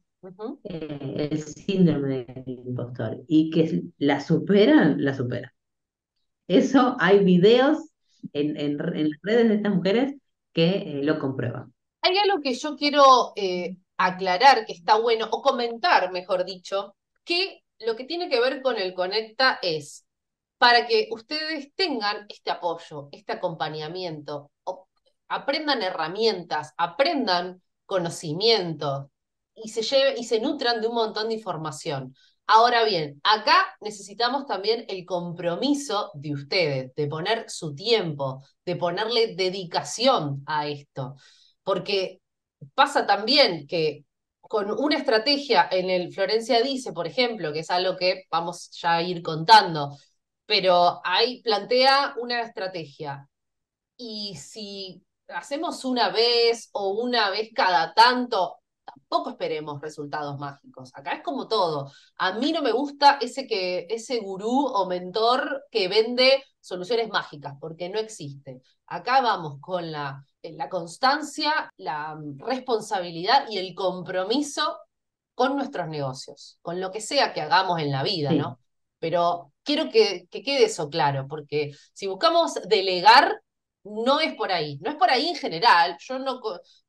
eh, 0.65 1.29
el 1.31 1.41
síndrome 1.41 2.25
del 2.25 2.59
impostor. 2.67 3.23
Y 3.27 3.51
que 3.51 3.83
la 3.99 4.19
superan, 4.19 5.01
la 5.01 5.13
superan. 5.13 5.51
Eso 6.47 6.97
hay 6.99 7.23
videos 7.23 7.86
en, 8.33 8.77
las 8.77 8.87
redes 8.87 9.49
de 9.49 9.55
estas 9.55 9.75
mujeres 9.75 10.15
que 10.53 10.69
eh, 10.69 11.03
lo 11.03 11.19
comprueban. 11.19 11.73
Hay 12.01 12.17
algo 12.17 12.41
que 12.41 12.53
yo 12.53 12.75
quiero 12.75 13.33
eh, 13.35 13.77
aclarar 13.97 14.65
que 14.65 14.73
está 14.73 14.97
bueno, 14.97 15.27
o 15.31 15.41
comentar, 15.41 16.11
mejor 16.11 16.45
dicho, 16.45 16.95
que 17.23 17.63
lo 17.79 17.95
que 17.95 18.05
tiene 18.05 18.29
que 18.29 18.39
ver 18.39 18.61
con 18.61 18.77
el 18.77 18.93
Conecta 18.93 19.59
es 19.61 20.05
para 20.57 20.87
que 20.87 21.07
ustedes 21.11 21.73
tengan 21.75 22.25
este 22.29 22.51
apoyo, 22.51 23.09
este 23.11 23.33
acompañamiento, 23.33 24.51
aprendan 25.27 25.83
herramientas, 25.83 26.73
aprendan 26.77 27.61
conocimiento 27.85 29.11
y 29.53 29.69
se, 29.69 29.81
lleve, 29.81 30.19
y 30.19 30.23
se 30.23 30.39
nutran 30.39 30.81
de 30.81 30.87
un 30.87 30.95
montón 30.95 31.29
de 31.29 31.35
información. 31.35 32.15
Ahora 32.49 32.85
bien, 32.85 33.19
acá 33.23 33.75
necesitamos 33.81 34.45
también 34.45 34.85
el 34.87 35.05
compromiso 35.05 36.11
de 36.13 36.33
ustedes, 36.33 36.95
de 36.95 37.07
poner 37.07 37.49
su 37.49 37.75
tiempo, 37.75 38.41
de 38.65 38.77
ponerle 38.77 39.35
dedicación 39.35 40.43
a 40.45 40.67
esto, 40.67 41.15
porque 41.63 42.21
pasa 42.73 43.05
también 43.05 43.67
que 43.67 44.05
con 44.41 44.71
una 44.71 44.97
estrategia 44.97 45.67
en 45.71 45.89
el 45.89 46.13
Florencia 46.13 46.61
Dice, 46.61 46.93
por 46.93 47.05
ejemplo, 47.07 47.51
que 47.51 47.59
es 47.59 47.69
algo 47.69 47.97
que 47.97 48.23
vamos 48.31 48.69
ya 48.81 48.95
a 48.95 49.01
ir 49.03 49.21
contando, 49.21 49.97
pero 50.45 51.01
ahí 51.03 51.41
plantea 51.41 52.15
una 52.21 52.41
estrategia. 52.41 53.27
Y 53.97 54.35
si 54.37 55.03
hacemos 55.29 55.85
una 55.85 56.09
vez 56.09 56.69
o 56.73 56.89
una 57.01 57.29
vez 57.29 57.49
cada 57.53 57.93
tanto, 57.93 58.57
tampoco 58.87 59.31
esperemos 59.31 59.81
resultados 59.81 60.37
mágicos. 60.39 60.91
Acá 60.93 61.13
es 61.13 61.23
como 61.23 61.47
todo. 61.47 61.91
A 62.17 62.33
mí 62.33 62.51
no 62.51 62.61
me 62.61 62.71
gusta 62.71 63.17
ese, 63.21 63.45
que, 63.47 63.87
ese 63.89 64.19
gurú 64.19 64.65
o 64.65 64.87
mentor 64.87 65.65
que 65.69 65.87
vende 65.87 66.43
soluciones 66.59 67.09
mágicas, 67.09 67.53
porque 67.59 67.89
no 67.89 67.99
existe. 67.99 68.61
Acá 68.85 69.21
vamos 69.21 69.59
con 69.59 69.91
la, 69.91 70.23
la 70.41 70.69
constancia, 70.69 71.71
la 71.77 72.17
responsabilidad 72.37 73.45
y 73.49 73.57
el 73.57 73.75
compromiso 73.75 74.77
con 75.35 75.55
nuestros 75.55 75.87
negocios, 75.87 76.57
con 76.61 76.79
lo 76.79 76.91
que 76.91 77.01
sea 77.01 77.33
que 77.33 77.41
hagamos 77.41 77.79
en 77.79 77.91
la 77.91 78.03
vida, 78.03 78.31
¿no? 78.31 78.59
Pero 78.99 79.53
quiero 79.63 79.91
que, 79.91 80.27
que 80.31 80.41
quede 80.41 80.65
eso 80.65 80.89
claro, 80.89 81.27
porque 81.27 81.73
si 81.93 82.07
buscamos 82.07 82.55
delegar, 82.67 83.39
no 83.89 84.19
es 84.19 84.35
por 84.35 84.51
ahí, 84.51 84.77
no 84.81 84.89
es 84.89 84.95
por 84.95 85.09
ahí 85.09 85.27
en 85.27 85.35
general. 85.35 85.97
Yo 85.99 86.19
no, 86.19 86.39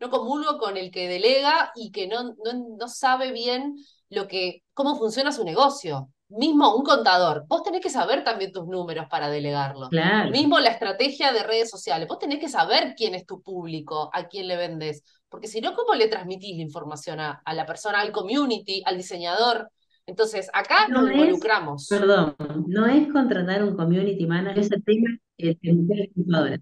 no 0.00 0.11
comulgo 0.11 0.58
con 0.58 0.76
el 0.76 0.90
que 0.90 1.08
delega 1.08 1.72
y 1.74 1.90
que 1.90 2.06
no, 2.06 2.34
no, 2.44 2.88
sabe 2.88 3.32
bien 3.32 3.76
lo 4.08 4.28
que, 4.28 4.62
cómo 4.74 4.96
funciona 4.96 5.32
su 5.32 5.44
negocio. 5.44 6.11
Mismo 6.30 6.76
un 6.76 6.84
contador, 6.84 7.46
vos 7.48 7.62
tenés 7.62 7.80
que 7.80 7.88
saber 7.88 8.22
también 8.22 8.52
tus 8.52 8.66
números 8.66 9.06
para 9.11 9.30
delegarlo. 9.30 9.88
Mismo 10.30 10.58
la 10.58 10.68
estrategia 10.68 11.32
de 11.32 11.42
redes 11.42 11.70
sociales, 11.70 12.06
vos 12.06 12.18
tenés 12.18 12.38
que 12.38 12.50
saber 12.50 12.94
quién 12.94 13.14
es 13.14 13.24
tu 13.24 13.40
público, 13.40 14.11
a 14.12 14.28
quién 14.28 14.46
le 14.46 14.56
vendes, 14.56 15.02
porque 15.28 15.46
si 15.46 15.61
no, 15.61 15.74
¿cómo 15.74 15.94
le 15.94 16.08
transmitís 16.08 16.56
la 16.56 16.62
información 16.62 17.20
a, 17.20 17.42
la 17.52 17.66
persona, 17.66 18.00
al 18.00 18.12
community, 18.12 18.82
al 18.84 18.96
diseñador? 18.96 19.70
Entonces, 20.08 20.48
acá 20.54 20.88
nos 20.88 21.10
involucramos. 21.10 21.86
Perdón, 21.86 22.34
no 22.66 22.86
es 22.86 23.12
contratar 23.12 23.62
un 23.62 23.76
community 23.76 24.26
manager, 24.26 24.64
ese 24.64 24.80
tema 24.80 25.18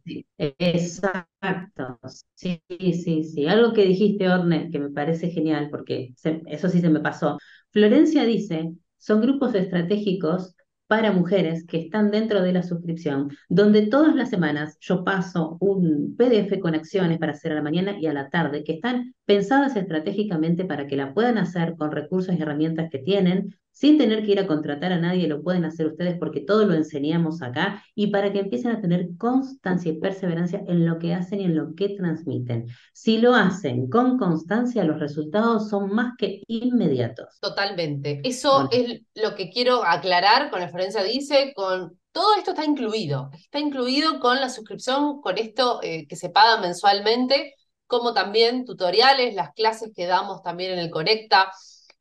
sí. 0.05 0.27
Exacto. 0.37 2.01
Sí, 2.35 2.61
sí, 2.69 3.23
sí. 3.23 3.47
Algo 3.47 3.73
que 3.73 3.87
dijiste, 3.87 4.29
Orne, 4.29 4.69
que 4.73 4.81
me 4.81 4.91
parece 4.91 5.31
genial, 5.31 5.69
porque 5.71 6.13
eso 6.47 6.69
sí 6.69 6.81
se 6.81 6.91
me 6.91 6.99
pasó. 6.99 7.39
Florencia 7.71 8.25
dice, 8.25 8.73
son 8.99 9.21
grupos 9.21 9.55
estratégicos 9.55 10.56
para 10.87 11.13
mujeres 11.13 11.65
que 11.67 11.79
están 11.79 12.11
dentro 12.11 12.43
de 12.43 12.53
la 12.53 12.63
suscripción, 12.63 13.31
donde 13.49 13.87
todas 13.87 14.15
las 14.15 14.31
semanas 14.31 14.79
yo 14.81 15.05
paso 15.05 15.57
un 15.61 16.17
PDF 16.17 16.61
con 16.61 16.75
acciones 16.75 17.19
para 17.19 17.33
hacer 17.33 17.53
a 17.53 17.57
la 17.57 17.63
mañana 17.63 17.99
y 17.99 18.07
a 18.07 18.13
la 18.13 18.31
tarde, 18.31 18.63
que 18.65 18.75
están 18.75 19.15
pensadas 19.25 19.77
estratégicamente 19.77 20.65
para 20.65 20.87
que 20.87 20.97
la 20.97 21.13
puedan 21.13 21.39
hacer 21.39 21.75
con 21.77 21.91
recursos 21.91 22.35
y 22.35 22.43
herramientas 22.43 22.89
que 22.91 22.99
tienen, 22.99 23.57
sin 23.77 23.99
tener 23.99 24.25
que 24.25 24.33
ir 24.33 24.41
a 24.41 24.47
contratar 24.47 24.91
a 24.95 24.99
nadie, 24.99 25.29
lo 25.29 25.43
pueden 25.43 25.67
hacer 25.67 25.87
ustedes 25.87 26.17
porque 26.19 26.41
todo 26.41 26.65
lo 26.65 26.73
enseñamos 26.73 27.43
acá 27.43 27.85
y 27.95 28.07
para 28.07 28.33
que 28.33 28.39
empiecen 28.39 28.71
a 28.71 28.81
tener 28.81 29.09
constancia 29.19 29.93
y 29.93 30.01
perseverancia 30.01 30.65
en 30.67 30.87
lo 30.87 30.99
que 30.99 31.13
hacen 31.13 31.43
y 31.43 31.45
en 31.45 31.55
lo 31.55 31.75
que 31.75 31.91
transmiten. 31.91 32.69
Si 32.95 33.19
lo 33.19 33.35
hacen 33.35 33.91
con 33.91 34.17
constancia, 34.17 34.83
los 34.83 34.99
resultados 34.99 35.69
son 35.69 35.93
más 35.93 36.15
que 36.17 36.43
inmediatos. 36.47 37.39
Totalmente. 37.39 38.23
Eso 38.25 38.71
es 38.73 39.03
lo 39.15 39.35
que 39.35 39.51
quiero 39.51 39.85
aclarar 39.85 40.49
con 40.49 40.61
la 40.61 40.67
referencia 40.67 41.03
dice, 41.03 41.53
con 41.55 41.99
todo 42.13 42.35
esto 42.39 42.53
está 42.53 42.65
incluido. 42.65 43.29
Está 43.35 43.59
incluido 43.59 44.21
con 44.21 44.41
la 44.41 44.49
suscripción, 44.49 45.21
con 45.21 45.37
esto 45.37 45.81
eh, 45.83 46.07
que 46.09 46.17
se 46.17 46.31
paga 46.31 46.63
mensualmente, 46.63 47.53
como 47.87 48.15
también 48.15 48.65
tutoriales, 48.65 49.35
las 49.35 49.53
clases 49.53 49.93
que 49.95 50.07
damos 50.07 50.43
también 50.43 50.73
en 50.73 50.79
el 50.79 50.89
Conecta 50.89 51.53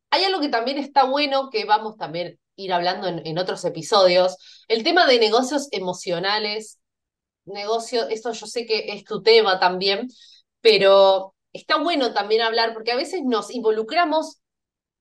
hay 0.10 0.24
algo 0.24 0.40
que 0.40 0.50
también 0.50 0.78
está 0.78 1.06
bueno, 1.06 1.50
que 1.50 1.66
vamos 1.66 1.98
también 1.98 2.40
ir 2.56 2.74
hablando 2.74 3.08
en, 3.08 3.38
otros 3.38 3.66
episodios, 3.66 4.38
el 4.68 4.84
tema 4.84 5.06
de 5.06 5.20
negocios 5.20 5.68
emocionales, 5.72 6.80
negocio, 7.46 8.08
esto 8.08 8.32
yo 8.32 8.48
sé 8.48 8.66
que 8.66 8.94
es 8.94 9.04
tu 9.04 9.22
tema 9.22 9.60
también, 9.60 10.08
pero 10.62 11.36
está 11.54 11.78
bueno 11.78 12.14
también 12.14 12.42
hablar 12.42 12.74
porque 12.74 12.92
a 12.92 12.96
veces 12.96 13.22
nos 13.24 13.54
involucramos 13.54 14.40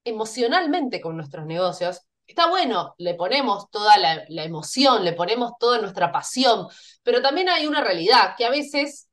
emocionalmente 0.05 1.01
con 1.01 1.17
nuestros 1.17 1.47
negocios. 1.47 2.03
Está 2.27 2.49
bueno, 2.49 2.95
le 2.99 3.14
ponemos 3.14 3.71
toda 3.71 3.99
la, 3.99 4.25
emoción, 4.45 5.05
le 5.05 5.12
ponemos 5.12 5.53
toda 5.59 5.79
nuestra 5.79 6.11
pasión, 6.11 6.67
pero 7.03 7.23
también 7.23 7.49
hay 7.49 7.67
una 7.67 7.83
realidad 7.83 8.35
que 8.37 8.45
a 8.47 8.51
veces 8.51 9.09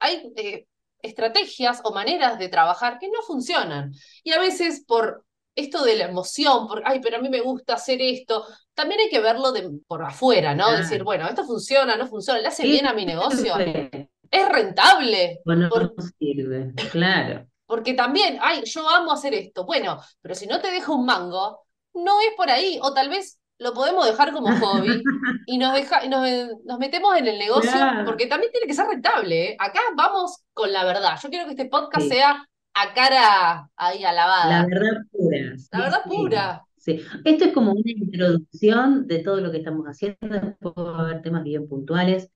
hay 0.00 0.32
eh, 0.36 0.66
estrategias 1.04 1.80
o 1.84 1.92
maneras 1.92 2.38
de 2.38 2.48
trabajar 2.48 2.98
que 2.98 3.08
no 3.08 3.22
funcionan. 3.22 3.92
Y 4.22 4.32
a 4.32 4.40
veces 4.40 4.84
por 4.86 5.24
esto 5.54 5.84
de 5.84 5.96
la 5.96 6.06
emoción, 6.06 6.66
por, 6.66 6.82
ay, 6.84 7.00
pero 7.00 7.18
a 7.18 7.20
mí 7.20 7.28
me 7.28 7.40
gusta 7.40 7.74
hacer 7.74 8.02
esto, 8.02 8.44
también 8.74 9.00
hay 9.00 9.08
que 9.08 9.20
verlo 9.20 9.52
de, 9.52 9.70
por 9.86 10.02
afuera, 10.02 10.54
¿no? 10.54 10.72
Decir, 10.72 11.04
bueno, 11.04 11.28
esto 11.28 11.44
funciona, 11.44 11.96
no 11.96 12.08
funciona, 12.08 12.40
¿le 12.40 12.48
hace 12.48 12.64
bien 12.64 12.86
a 12.86 12.92
mi 12.92 13.06
negocio? 13.06 13.54
¿Es 13.58 14.48
rentable? 14.48 15.40
Bueno, 15.44 15.68
no 15.68 16.02
sirve, 16.18 16.72
claro. 16.90 17.46
Porque 17.66 17.94
también, 17.94 18.38
ay, 18.42 18.62
yo 18.64 18.88
amo 18.88 19.12
hacer 19.12 19.32
esto. 19.34 19.64
Bueno, 19.64 20.00
pero 20.20 20.34
si 20.34 20.46
no 20.46 20.60
te 20.60 20.70
deja 20.70 20.92
un 20.92 21.06
mango, 21.06 21.64
no 21.94 22.20
es 22.20 22.34
por 22.36 22.50
ahí. 22.50 22.78
O 22.82 22.92
tal 22.92 23.08
vez 23.08 23.38
lo 23.58 23.72
podemos 23.72 24.06
dejar 24.06 24.32
como 24.32 24.48
hobby 24.60 25.02
y 25.46 25.58
nos, 25.58 25.74
deja, 25.74 26.06
nos, 26.08 26.28
nos 26.64 26.78
metemos 26.78 27.16
en 27.16 27.26
el 27.26 27.38
negocio, 27.38 27.72
porque 28.04 28.26
también 28.26 28.52
tiene 28.52 28.66
que 28.66 28.74
ser 28.74 28.86
rentable. 28.86 29.50
¿eh? 29.50 29.56
Acá 29.58 29.80
vamos 29.96 30.44
con 30.52 30.72
la 30.72 30.84
verdad. 30.84 31.18
Yo 31.22 31.28
quiero 31.28 31.44
que 31.46 31.52
este 31.52 31.66
podcast 31.66 32.08
sea 32.08 32.46
a 32.74 32.94
cara 32.94 33.70
ahí 33.76 34.04
alabada. 34.04 34.62
La 34.62 34.66
verdad 34.66 35.00
pura. 35.10 35.38
La 35.72 35.78
verdad 35.78 36.02
pura. 36.04 36.62
Sí. 36.76 37.00
Esto 37.24 37.46
es 37.46 37.52
como 37.52 37.72
una 37.72 37.82
introducción 37.90 39.06
de 39.06 39.20
todo 39.20 39.40
lo 39.40 39.50
que 39.50 39.58
estamos 39.58 39.86
haciendo. 39.86 40.18
Después 40.20 40.74
va 40.76 40.98
a 40.98 41.02
haber 41.02 41.22
temas 41.22 41.42
bien 41.42 41.66
puntuales. 41.66 42.30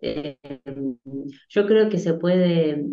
Eh, 0.00 0.36
yo 1.48 1.66
creo 1.66 1.88
que 1.88 1.98
se 1.98 2.14
puede 2.14 2.84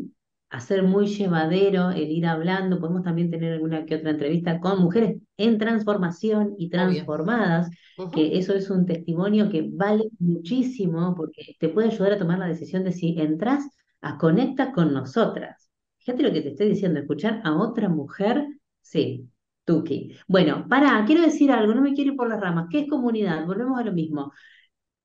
hacer 0.54 0.84
muy 0.84 1.08
llevadero 1.08 1.90
el 1.90 2.12
ir 2.12 2.28
hablando. 2.28 2.80
Podemos 2.80 3.04
también 3.04 3.32
tener 3.32 3.54
alguna 3.54 3.86
que 3.86 3.96
otra 3.96 4.12
entrevista 4.12 4.60
con 4.60 4.82
mujeres 4.82 5.18
en 5.36 5.58
transformación 5.58 6.54
y 6.60 6.70
transformadas, 6.70 7.72
que 8.14 8.38
eso 8.38 8.54
es 8.54 8.70
un 8.70 8.86
testimonio 8.86 9.50
que 9.50 9.68
vale 9.68 10.04
muchísimo 10.20 11.16
porque 11.16 11.56
te 11.60 11.70
puede 11.70 11.88
ayudar 11.88 12.14
a 12.14 12.20
tomar 12.20 12.38
la 12.38 12.46
decisión 12.46 12.84
de 12.84 12.92
si 12.92 13.20
entras 13.20 13.68
a 14.02 14.20
conecta 14.20 14.72
con 14.72 14.94
nosotras. 14.94 15.72
Fíjate 15.98 16.22
lo 16.22 16.32
que 16.32 16.42
te 16.42 16.50
estoy 16.50 16.70
diciendo, 16.70 17.00
escuchar 17.00 17.42
a 17.44 17.56
otra 17.56 17.90
mujer, 17.90 18.46
sí, 18.80 19.28
Tuki. 19.66 20.16
Bueno, 20.28 20.68
para, 20.70 21.04
quiero 21.06 21.24
decir 21.24 21.52
algo, 21.52 21.74
no 21.74 21.82
me 21.82 21.96
quiero 21.96 22.12
ir 22.12 22.18
por 22.18 22.30
las 22.30 22.40
ramas. 22.40 22.68
¿Qué 22.70 22.82
es 22.82 22.90
comunidad? 22.90 23.48
Volvemos 23.48 23.80
a 23.80 23.84
lo 23.84 23.92
mismo. 23.92 24.32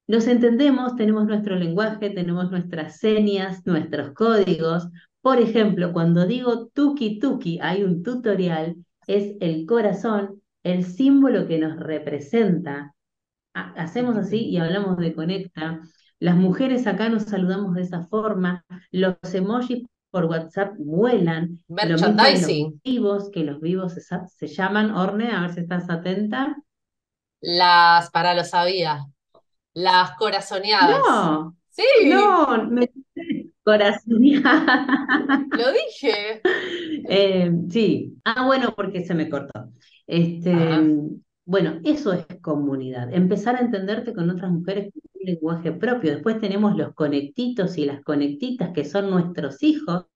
Nos 0.08 0.26
entendemos, 0.26 0.96
tenemos 0.96 1.26
nuestro 1.26 1.54
lenguaje, 1.56 2.10
tenemos 2.10 2.50
nuestras 2.50 2.98
señas, 2.98 3.66
nuestros 3.66 4.12
códigos, 4.12 4.88
por 5.20 5.40
ejemplo, 5.40 5.92
cuando 5.92 6.26
digo 6.26 6.68
tuki 6.68 7.18
tuki, 7.18 7.58
hay 7.60 7.82
un 7.82 8.02
tutorial, 8.02 8.76
es 9.06 9.36
el 9.40 9.66
corazón, 9.66 10.42
el 10.62 10.84
símbolo 10.84 11.46
que 11.46 11.58
nos 11.58 11.78
representa. 11.78 12.94
Hacemos 13.52 14.16
así 14.16 14.44
y 14.44 14.58
hablamos 14.58 14.98
de 14.98 15.14
conecta. 15.14 15.80
Las 16.20 16.36
mujeres 16.36 16.86
acá 16.86 17.08
nos 17.08 17.24
saludamos 17.24 17.74
de 17.74 17.82
esa 17.82 18.06
forma. 18.06 18.64
Los 18.90 19.16
emojis 19.32 19.86
por 20.10 20.26
WhatsApp 20.26 20.74
vuelan. 20.78 21.58
Merchandising. 21.68 22.72
Los 22.72 22.82
vivos, 22.82 23.30
que 23.30 23.44
los 23.44 23.60
vivos 23.60 23.94
se, 23.94 24.46
llaman, 24.46 24.92
Orne, 24.92 25.32
a 25.32 25.42
ver 25.42 25.54
si 25.54 25.60
estás 25.60 25.90
atenta. 25.90 26.56
Las, 27.40 28.10
para 28.10 28.34
lo 28.34 28.44
sabía, 28.44 29.04
las 29.74 30.12
corazoneadas. 30.12 31.00
No. 31.06 31.56
Sí. 31.70 31.84
No, 32.06 32.64
me, 32.64 32.90
Lo 35.56 35.72
dije. 35.72 36.40
Eh, 37.10 37.50
sí. 37.70 38.18
Ah, 38.24 38.44
bueno, 38.44 38.74
porque 38.76 39.02
se 39.02 39.14
me 39.14 39.30
cortó. 39.30 39.72
Este, 40.06 40.52
bueno, 41.44 41.80
eso 41.84 42.12
es 42.12 42.26
comunidad. 42.42 43.10
Empezar 43.14 43.56
a 43.56 43.60
entenderte 43.60 44.12
con 44.12 44.28
otras 44.28 44.50
mujeres 44.50 44.92
con 44.92 45.02
un 45.14 45.26
lenguaje 45.26 45.72
propio. 45.72 46.12
Después 46.12 46.38
tenemos 46.40 46.76
los 46.76 46.92
conectitos 46.94 47.78
y 47.78 47.86
las 47.86 48.02
conectitas 48.02 48.72
que 48.74 48.84
son 48.84 49.08
nuestros 49.08 49.62
hijos. 49.62 50.06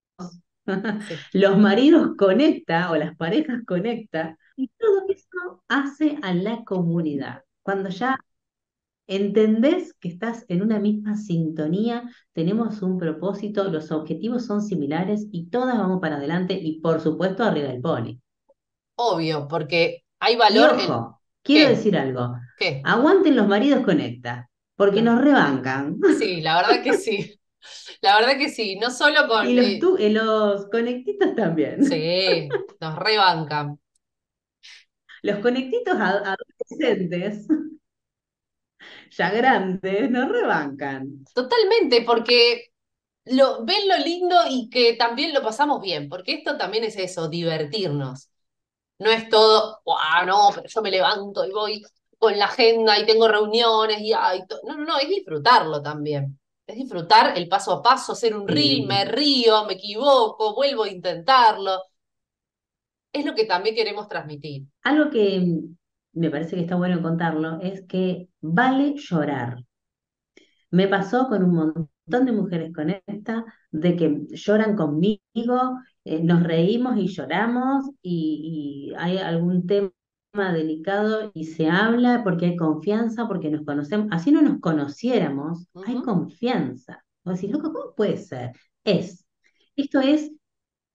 los 1.32 1.58
maridos 1.58 2.10
conecta 2.18 2.90
o 2.90 2.96
las 2.96 3.16
parejas 3.16 3.62
conecta. 3.66 4.36
Y 4.56 4.68
todo 4.78 5.06
eso 5.08 5.64
hace 5.68 6.18
a 6.20 6.34
la 6.34 6.64
comunidad. 6.64 7.42
Cuando 7.62 7.88
ya 7.88 8.18
entendés 9.16 9.94
que 9.94 10.08
estás 10.08 10.44
en 10.48 10.62
una 10.62 10.78
misma 10.78 11.16
sintonía, 11.16 12.10
tenemos 12.32 12.82
un 12.82 12.98
propósito, 12.98 13.64
los 13.64 13.90
objetivos 13.90 14.46
son 14.46 14.62
similares 14.62 15.26
y 15.30 15.50
todas 15.50 15.76
vamos 15.76 16.00
para 16.00 16.16
adelante 16.16 16.54
y 16.54 16.80
por 16.80 17.00
supuesto 17.00 17.44
arriba 17.44 17.68
del 17.68 17.80
pony. 17.80 18.20
Obvio, 18.96 19.48
porque 19.48 20.04
hay 20.20 20.36
valor. 20.36 20.74
ojo, 20.74 21.20
quiero 21.42 21.70
decir 21.70 21.96
algo. 21.96 22.34
¿Qué? 22.58 22.80
Aguanten 22.84 23.36
los 23.36 23.48
maridos 23.48 23.84
conecta, 23.84 24.48
porque 24.76 25.02
nos 25.02 25.20
rebancan. 25.20 25.98
Sí, 26.18 26.40
la 26.40 26.56
verdad 26.56 26.82
que 26.82 26.94
sí. 26.94 27.38
La 28.00 28.18
verdad 28.18 28.36
que 28.38 28.48
sí, 28.48 28.76
no 28.80 28.90
solo 28.90 29.28
con. 29.28 29.48
Y 29.48 29.54
los, 29.54 29.66
eh, 29.66 29.78
tú, 29.80 29.96
los 29.98 30.66
conectitos 30.68 31.34
también. 31.36 31.84
Sí, 31.84 32.48
nos 32.80 32.98
rebancan. 32.98 33.78
Los 35.22 35.38
conectitos 35.38 35.94
adolescentes 35.94 37.46
ya 39.16 39.30
grandes, 39.30 40.10
nos 40.10 40.28
rebancan. 40.28 41.24
Totalmente, 41.34 42.02
porque 42.02 42.72
lo, 43.24 43.64
ven 43.64 43.88
lo 43.88 43.98
lindo 43.98 44.36
y 44.48 44.68
que 44.70 44.94
también 44.94 45.32
lo 45.32 45.42
pasamos 45.42 45.80
bien, 45.80 46.08
porque 46.08 46.32
esto 46.34 46.56
también 46.56 46.84
es 46.84 46.96
eso, 46.96 47.28
divertirnos. 47.28 48.28
No 48.98 49.10
es 49.10 49.28
todo, 49.28 49.80
ah, 49.98 50.24
no, 50.24 50.50
pero 50.54 50.68
yo 50.68 50.82
me 50.82 50.90
levanto 50.90 51.44
y 51.44 51.50
voy 51.50 51.82
con 52.18 52.38
la 52.38 52.44
agenda 52.46 52.98
y 52.98 53.06
tengo 53.06 53.26
reuniones 53.26 54.00
y 54.00 54.12
ay, 54.12 54.42
no, 54.64 54.76
no, 54.76 54.84
no, 54.84 54.98
es 54.98 55.08
disfrutarlo 55.08 55.82
también. 55.82 56.38
Es 56.66 56.76
disfrutar 56.76 57.36
el 57.36 57.48
paso 57.48 57.72
a 57.72 57.82
paso, 57.82 58.12
hacer 58.12 58.36
un 58.36 58.46
reel, 58.46 58.86
me 58.86 59.04
río, 59.04 59.64
me 59.66 59.74
equivoco, 59.74 60.54
vuelvo 60.54 60.84
a 60.84 60.88
intentarlo. 60.88 61.82
Es 63.12 63.24
lo 63.24 63.34
que 63.34 63.44
también 63.44 63.74
queremos 63.74 64.08
transmitir. 64.08 64.62
Algo 64.82 65.10
que 65.10 65.44
me 66.12 66.30
parece 66.30 66.56
que 66.56 66.62
está 66.62 66.76
bueno 66.76 67.02
contarlo, 67.02 67.60
es 67.60 67.82
que 67.86 68.28
vale 68.40 68.94
llorar. 68.96 69.64
Me 70.70 70.88
pasó 70.88 71.28
con 71.28 71.42
un 71.44 71.54
montón 71.54 72.26
de 72.26 72.32
mujeres 72.32 72.72
con 72.74 72.90
esta, 73.06 73.44
de 73.70 73.96
que 73.96 74.26
lloran 74.30 74.76
conmigo, 74.76 75.78
eh, 76.04 76.22
nos 76.22 76.42
reímos 76.42 76.96
y 76.98 77.08
lloramos 77.08 77.90
y, 78.02 78.92
hay 78.98 79.18
algún 79.18 79.66
tema 79.66 79.92
delicado 80.52 81.30
y 81.34 81.44
se 81.46 81.68
habla 81.68 82.22
porque 82.24 82.46
hay 82.46 82.56
confianza, 82.56 83.28
porque 83.28 83.50
nos 83.50 83.64
conocemos. 83.64 84.08
Así 84.10 84.32
no 84.32 84.42
nos 84.42 84.60
conociéramos, 84.60 85.66
hay 85.86 86.00
confianza. 86.02 87.04
Vos 87.24 87.36
decís, 87.36 87.50
loco, 87.52 87.72
¿cómo 87.72 87.94
puede 87.94 88.16
ser? 88.16 88.52
Es. 88.84 89.24
Esto 89.76 90.00
es 90.00 90.32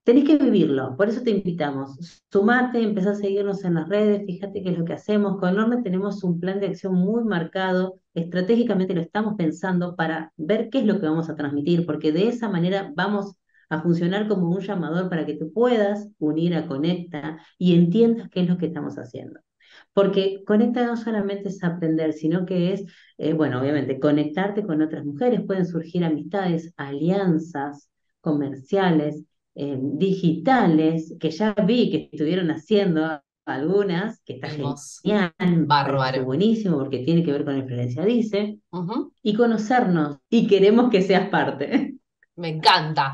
Tenés 0.08 0.24
que 0.24 0.38
vivirlo, 0.38 0.96
por 0.96 1.10
eso 1.10 1.22
te 1.22 1.32
invitamos. 1.32 2.24
Sumate, 2.32 2.82
empezá 2.82 3.12
a 3.12 3.16
seguirnos 3.16 3.66
en 3.66 3.74
las 3.74 3.90
redes, 3.90 4.26
fíjate 4.26 4.64
qué 4.64 4.70
es 4.70 4.78
lo 4.78 4.86
que 4.86 4.94
hacemos. 4.94 5.38
Con 5.38 5.58
Norme 5.58 5.82
tenemos 5.84 6.24
un 6.24 6.40
plan 6.40 6.62
de 6.62 6.68
acción 6.68 6.94
muy 6.96 7.26
marcado, 7.26 8.00
estratégicamente 8.14 8.96
lo 8.96 9.02
estamos 9.02 9.36
pensando 9.38 9.98
para 9.98 10.32
ver 10.38 10.70
qué 10.70 10.80
es 10.80 10.86
lo 10.86 11.02
que 11.02 11.08
vamos 11.08 11.30
a 11.30 11.36
transmitir, 11.36 11.86
porque 11.86 12.14
de 12.14 12.30
esa 12.30 12.48
manera 12.48 12.94
vamos 12.96 13.36
a 13.70 13.82
funcionar 13.82 14.30
como 14.30 14.50
un 14.50 14.62
llamador 14.62 15.10
para 15.10 15.26
que 15.26 15.34
te 15.34 15.46
puedas 15.46 16.08
unir 16.20 16.56
a 16.56 16.68
Conecta 16.68 17.40
y 17.58 17.76
entiendas 17.76 18.30
qué 18.30 18.44
es 18.44 18.48
lo 18.48 18.58
que 18.58 18.68
estamos 18.68 18.96
haciendo. 18.96 19.42
Porque 19.92 20.42
Conecta 20.48 20.86
no 20.86 20.96
solamente 20.96 21.50
es 21.50 21.62
aprender, 21.66 22.14
sino 22.14 22.46
que 22.46 22.72
es, 22.72 22.86
eh, 23.18 23.34
bueno, 23.34 23.60
obviamente, 23.60 24.00
conectarte 24.00 24.66
con 24.66 24.82
otras 24.82 25.04
mujeres, 25.04 25.42
pueden 25.46 25.66
surgir 25.66 26.06
amistades, 26.06 26.74
alianzas 26.78 27.90
comerciales, 28.22 29.26
eh, 29.60 29.76
digitales, 29.82 31.16
que 31.20 31.32
ya 31.32 31.56
vi 31.66 31.90
que 31.90 32.10
estuvieron 32.12 32.52
haciendo 32.52 33.20
algunas, 33.44 34.22
que 34.24 34.34
está 34.34 34.50
genial, 34.50 35.34
bárbaro. 35.66 36.26
buenísimo 36.26 36.78
porque 36.78 37.00
tiene 37.00 37.24
que 37.24 37.32
ver 37.32 37.44
con 37.44 37.58
influencia 37.58 38.06
Dice, 38.06 38.60
y 39.24 39.34
conocernos, 39.34 40.18
y 40.30 40.46
queremos 40.46 40.92
que 40.92 41.02
seas 41.02 41.30
parte. 41.30 41.96
Me 42.36 42.50
encanta. 42.50 43.14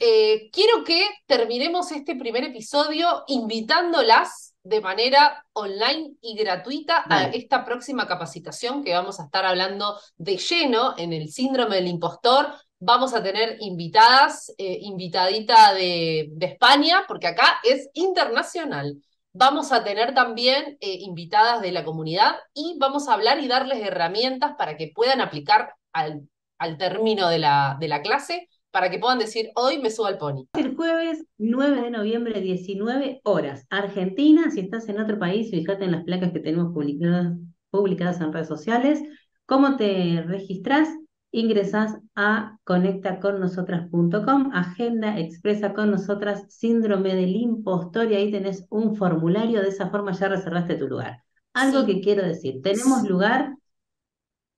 Eh, 0.00 0.50
quiero 0.50 0.82
que 0.82 1.00
terminemos 1.26 1.92
este 1.92 2.16
primer 2.16 2.42
episodio 2.42 3.22
invitándolas 3.28 4.56
de 4.64 4.80
manera 4.80 5.44
online 5.52 6.14
y 6.20 6.34
gratuita 6.34 7.04
a 7.08 7.26
esta 7.26 7.64
próxima 7.64 8.08
capacitación 8.08 8.82
que 8.82 8.94
vamos 8.94 9.20
a 9.20 9.26
estar 9.26 9.44
hablando 9.44 9.96
de 10.16 10.38
lleno 10.38 10.94
en 10.96 11.12
el 11.12 11.30
síndrome 11.30 11.76
del 11.76 11.86
impostor, 11.86 12.48
vamos 12.84 13.14
a 13.14 13.22
tener 13.22 13.56
invitadas, 13.60 14.54
eh, 14.58 14.78
invitadita 14.82 15.72
de, 15.74 16.30
España, 16.40 17.04
porque 17.08 17.28
acá 17.28 17.60
es 17.64 17.88
internacional. 17.94 18.96
Vamos 19.32 19.72
a 19.72 19.82
tener 19.82 20.14
también 20.14 20.76
eh, 20.80 20.98
invitadas 21.00 21.62
de 21.62 21.72
la 21.72 21.84
comunidad 21.84 22.36
y 22.52 22.76
vamos 22.78 23.08
a 23.08 23.14
hablar 23.14 23.40
y 23.40 23.48
darles 23.48 23.84
herramientas 23.84 24.54
para 24.56 24.76
que 24.76 24.92
puedan 24.94 25.20
aplicar 25.20 25.74
al, 25.92 26.28
al 26.58 26.78
término 26.78 27.28
de 27.28 27.38
la, 27.38 27.76
de 27.80 27.88
la 27.88 28.02
clase, 28.02 28.48
para 28.70 28.90
que 28.90 28.98
puedan 28.98 29.18
decir, 29.18 29.50
hoy 29.56 29.78
me 29.78 29.90
subo 29.90 30.06
al 30.06 30.18
pony. 30.18 30.46
El 30.52 30.76
jueves 30.76 31.24
9 31.38 31.82
de 31.82 31.90
noviembre, 31.90 32.40
19 32.40 33.22
horas. 33.24 33.66
Argentina, 33.70 34.50
si 34.50 34.60
estás 34.60 34.88
en 34.88 35.00
otro 35.00 35.18
país, 35.18 35.50
fíjate 35.50 35.84
en 35.84 35.92
las 35.92 36.04
placas 36.04 36.32
que 36.32 36.40
tenemos 36.40 36.72
publicadas, 36.74 37.32
publicadas 37.70 38.20
en 38.20 38.32
redes 38.32 38.48
sociales. 38.48 39.02
¿Cómo 39.46 39.76
te 39.76 40.22
registras? 40.26 40.88
Ingresás 41.34 41.98
a 42.14 42.58
conectaconnosotras.com, 42.62 44.52
agenda 44.54 45.18
expresa 45.18 45.74
con 45.74 45.90
nosotras, 45.90 46.44
síndrome 46.48 47.16
del 47.16 47.34
impostor, 47.34 48.10
y 48.10 48.14
ahí 48.14 48.30
tenés 48.30 48.66
un 48.70 48.94
formulario, 48.94 49.60
de 49.60 49.68
esa 49.68 49.90
forma 49.90 50.12
ya 50.12 50.28
reservaste 50.28 50.76
tu 50.76 50.86
lugar. 50.86 51.24
Algo 51.52 51.86
que 51.86 52.00
quiero 52.00 52.22
decir, 52.24 52.62
tenemos 52.62 53.02
lugar 53.08 53.56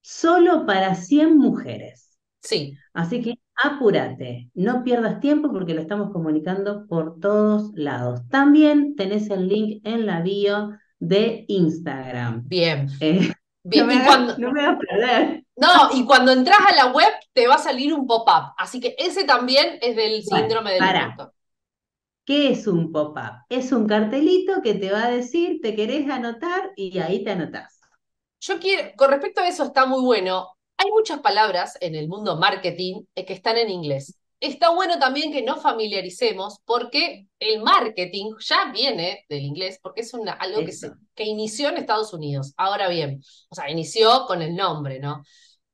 solo 0.02 0.66
para 0.66 0.94
100 0.94 1.38
mujeres. 1.38 2.18
Sí. 2.42 2.76
Así 2.92 3.22
que 3.22 3.38
apúrate, 3.54 4.50
no 4.52 4.84
pierdas 4.84 5.20
tiempo 5.20 5.50
porque 5.50 5.72
lo 5.72 5.80
estamos 5.80 6.12
comunicando 6.12 6.86
por 6.86 7.18
todos 7.20 7.72
lados. 7.74 8.20
También 8.28 8.96
tenés 8.96 9.30
el 9.30 9.48
link 9.48 9.80
en 9.84 10.04
la 10.04 10.20
bio 10.20 10.76
de 10.98 11.46
Instagram. 11.48 12.46
Bien. 12.46 12.88
Eh, 13.00 13.20
Bien. 13.20 13.32
No, 13.64 13.86
me 13.86 14.04
cuando... 14.04 14.38
no 14.38 14.52
me 14.52 14.64
a 14.64 14.78
perder. 14.78 15.45
No, 15.56 15.90
y 15.94 16.04
cuando 16.04 16.32
entras 16.32 16.58
a 16.68 16.74
la 16.74 16.86
web 16.92 17.12
te 17.32 17.46
va 17.46 17.54
a 17.54 17.58
salir 17.58 17.94
un 17.94 18.06
pop-up. 18.06 18.52
Así 18.58 18.78
que 18.78 18.94
ese 18.98 19.24
también 19.24 19.78
es 19.80 19.96
del 19.96 20.22
síndrome 20.22 20.72
del 20.72 20.80
para. 20.80 21.16
¿Qué 22.26 22.50
es 22.50 22.66
un 22.66 22.92
pop-up? 22.92 23.44
Es 23.48 23.72
un 23.72 23.86
cartelito 23.86 24.60
que 24.62 24.74
te 24.74 24.90
va 24.90 25.04
a 25.04 25.10
decir, 25.10 25.60
te 25.62 25.74
querés 25.74 26.10
anotar 26.10 26.72
y 26.76 26.98
ahí 26.98 27.24
te 27.24 27.30
anotás. 27.30 27.80
Yo 28.40 28.58
quiero, 28.58 28.90
con 28.96 29.10
respecto 29.10 29.40
a 29.40 29.48
eso 29.48 29.64
está 29.64 29.86
muy 29.86 30.02
bueno. 30.02 30.48
Hay 30.76 30.90
muchas 30.90 31.20
palabras 31.20 31.78
en 31.80 31.94
el 31.94 32.08
mundo 32.08 32.36
marketing 32.36 33.04
eh, 33.14 33.24
que 33.24 33.32
están 33.32 33.56
en 33.56 33.70
inglés. 33.70 34.18
Está 34.40 34.70
bueno 34.70 34.98
también 34.98 35.32
que 35.32 35.42
nos 35.42 35.62
familiaricemos 35.62 36.58
porque 36.66 37.28
el 37.38 37.62
marketing 37.62 38.34
ya 38.40 38.70
viene 38.70 39.24
del 39.30 39.42
inglés, 39.42 39.78
porque 39.82 40.02
es 40.02 40.12
una, 40.12 40.32
algo 40.32 40.62
que, 40.64 40.72
se, 40.72 40.90
que 41.14 41.24
inició 41.24 41.70
en 41.70 41.78
Estados 41.78 42.12
Unidos. 42.12 42.52
Ahora 42.58 42.88
bien, 42.88 43.22
o 43.48 43.54
sea, 43.54 43.70
inició 43.70 44.26
con 44.26 44.42
el 44.42 44.54
nombre, 44.54 44.98
¿no? 44.98 45.22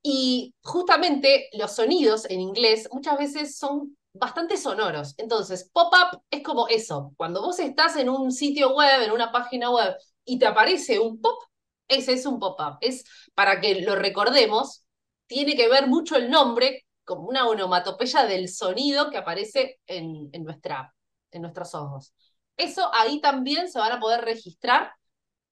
Y 0.03 0.55
justamente 0.63 1.49
los 1.53 1.77
sonidos 1.77 2.29
en 2.29 2.41
inglés 2.41 2.89
muchas 2.93 3.19
veces 3.19 3.57
son 3.57 3.97
bastante 4.13 4.57
sonoros. 4.57 5.15
Entonces, 5.19 5.71
pop-up 5.73 6.23
es 6.31 6.43
como 6.43 6.69
eso. 6.69 7.13
Cuando 7.17 7.41
vos 7.43 7.59
estás 7.59 7.97
en 7.97 8.09
un 8.09 8.33
sitio 8.33 8.75
web, 8.75 9.03
en 9.03 9.13
una 9.13 9.33
página 9.33 9.71
web, 9.71 9.97
y 10.25 10.39
te 10.39 10.47
aparece 10.47 10.99
un 10.99 11.21
pop, 11.21 11.43
ese 11.89 12.13
es 12.15 12.27
un 12.27 12.39
pop-up. 12.39 12.79
Es 12.81 13.05
para 13.35 13.61
que 13.61 13.81
lo 13.83 13.95
recordemos 13.97 14.85
tiene 15.27 15.57
que 15.57 15.69
ver 15.69 15.87
mucho 15.87 16.17
el 16.17 16.31
nombre 16.31 16.85
como 17.05 17.29
una 17.29 17.49
onomatopeya 17.49 18.27
del 18.27 18.49
sonido 18.49 19.11
que 19.11 19.17
aparece 19.17 19.81
en, 19.87 20.29
en, 20.33 20.45
nuestra, 20.45 20.95
en 21.31 21.43
nuestros 21.43 21.75
ojos. 21.75 22.13
Eso 22.57 22.91
ahí 22.95 23.21
también 23.21 23.71
se 23.71 23.79
van 23.79 23.93
a 23.93 24.01
poder 24.01 24.23
registrar. 24.23 24.93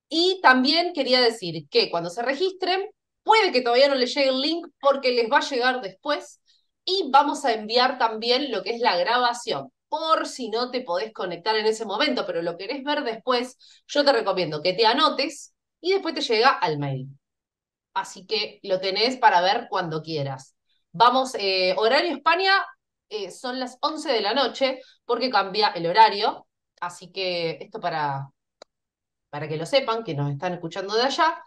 Y 0.08 0.40
también 0.42 0.92
quería 0.92 1.20
decir 1.20 1.68
que 1.68 1.90
cuando 1.90 2.10
se 2.10 2.22
registren, 2.22 2.90
puede 3.22 3.52
que 3.52 3.62
todavía 3.62 3.88
no 3.88 3.94
les 3.94 4.14
llegue 4.14 4.28
el 4.30 4.40
link 4.40 4.66
porque 4.80 5.12
les 5.12 5.30
va 5.30 5.38
a 5.38 5.48
llegar 5.48 5.80
después. 5.80 6.40
Y 6.84 7.10
vamos 7.12 7.44
a 7.44 7.52
enviar 7.52 7.98
también 7.98 8.50
lo 8.50 8.62
que 8.62 8.70
es 8.70 8.80
la 8.80 8.96
grabación, 8.96 9.70
por 9.88 10.26
si 10.26 10.50
no 10.50 10.70
te 10.70 10.80
podés 10.80 11.12
conectar 11.12 11.54
en 11.56 11.66
ese 11.66 11.84
momento, 11.84 12.26
pero 12.26 12.42
lo 12.42 12.56
querés 12.56 12.82
ver 12.84 13.04
después, 13.04 13.56
yo 13.86 14.04
te 14.04 14.12
recomiendo 14.12 14.62
que 14.62 14.72
te 14.72 14.86
anotes 14.86 15.54
y 15.80 15.92
después 15.92 16.14
te 16.14 16.22
llega 16.22 16.50
al 16.50 16.78
mail 16.78 17.08
así 17.94 18.26
que 18.26 18.60
lo 18.62 18.80
tenés 18.80 19.16
para 19.16 19.40
ver 19.40 19.66
cuando 19.68 20.02
quieras. 20.02 20.56
Vamos, 20.92 21.34
eh, 21.38 21.74
horario 21.78 22.12
España 22.14 22.52
eh, 23.08 23.30
son 23.30 23.60
las 23.60 23.78
11 23.80 24.12
de 24.12 24.20
la 24.20 24.34
noche 24.34 24.80
porque 25.04 25.30
cambia 25.30 25.68
el 25.68 25.86
horario, 25.86 26.46
así 26.80 27.12
que 27.12 27.58
esto 27.60 27.80
para, 27.80 28.30
para 29.30 29.48
que 29.48 29.56
lo 29.56 29.66
sepan, 29.66 30.04
que 30.04 30.14
nos 30.14 30.30
están 30.30 30.54
escuchando 30.54 30.94
de 30.94 31.02
allá. 31.02 31.42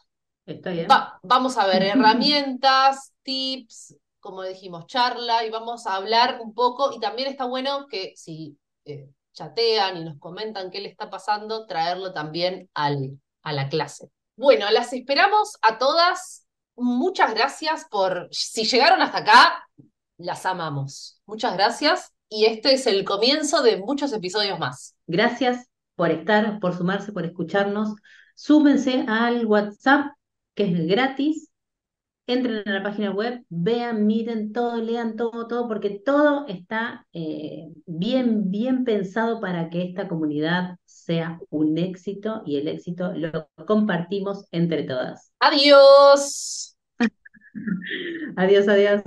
Vamos 1.24 1.58
a 1.58 1.68
ver 1.68 1.84
herramientas, 1.84 3.14
tips, 3.24 3.96
como 4.20 4.44
dijimos, 4.44 4.88
charla 4.88 5.46
y 5.46 5.50
vamos 5.50 5.86
a 5.88 5.96
hablar 5.96 6.40
un 6.42 6.54
poco 6.54 6.94
y 6.94 7.00
también 7.00 7.30
está 7.30 7.46
bueno 7.46 7.88
que 7.88 8.14
si 8.16 8.58
eh, 8.86 9.10
chatean 9.34 9.98
y 9.98 10.04
nos 10.06 10.20
comentan 10.20 10.72
qué 10.72 10.80
le 10.80 10.90
está 10.90 11.10
pasando, 11.10 11.66
traerlo 11.66 12.14
también 12.14 12.70
al, 12.74 13.20
a 13.42 13.54
la 13.54 13.70
clase. 13.70 14.10
Bueno, 14.36 14.70
las 14.72 14.94
esperamos 14.94 15.58
a 15.62 15.78
todas. 15.78 16.48
Muchas 16.76 17.34
gracias 17.36 17.86
por, 17.90 18.30
si 18.32 18.66
llegaron 18.66 19.02
hasta 19.02 19.20
acá, 19.20 19.68
las 20.18 20.46
amamos. 20.46 21.22
Muchas 21.26 21.54
gracias 21.54 22.14
y 22.30 22.46
este 22.46 22.74
es 22.74 22.88
el 22.88 23.04
comienzo 23.04 23.62
de 23.62 23.78
muchos 23.78 24.12
episodios 24.14 24.58
más. 24.58 24.96
Gracias 25.06 25.68
por 25.96 26.10
estar, 26.10 26.60
por 26.60 26.76
sumarse, 26.76 27.12
por 27.12 27.26
escucharnos. 27.26 27.94
Súmense 28.36 29.06
al 29.08 29.46
WhatsApp, 29.46 30.14
que 30.56 30.66
es 30.66 30.88
gratis, 30.88 31.50
entren 32.28 32.68
a 32.68 32.72
la 32.72 32.84
página 32.84 33.12
web, 33.12 33.44
vean, 33.50 34.06
miren 34.06 34.54
todo, 34.54 34.78
lean 34.78 35.16
todo, 35.16 35.48
todo, 35.48 35.68
porque 35.68 36.02
todo 36.06 36.48
está 36.48 37.06
eh, 37.14 37.68
bien, 37.86 38.50
bien 38.50 38.84
pensado 38.86 39.42
para 39.42 39.70
que 39.70 39.84
esta 39.84 40.08
comunidad 40.08 40.78
sea 40.86 41.40
un 41.50 41.78
éxito 41.78 42.44
y 42.46 42.58
el 42.58 42.68
éxito 42.68 43.14
lo 43.14 43.50
compartimos 43.68 44.46
entre 44.52 44.84
todas. 44.84 45.34
Adiós. 45.40 46.78
adiós, 48.38 48.68
adiós. 48.68 49.04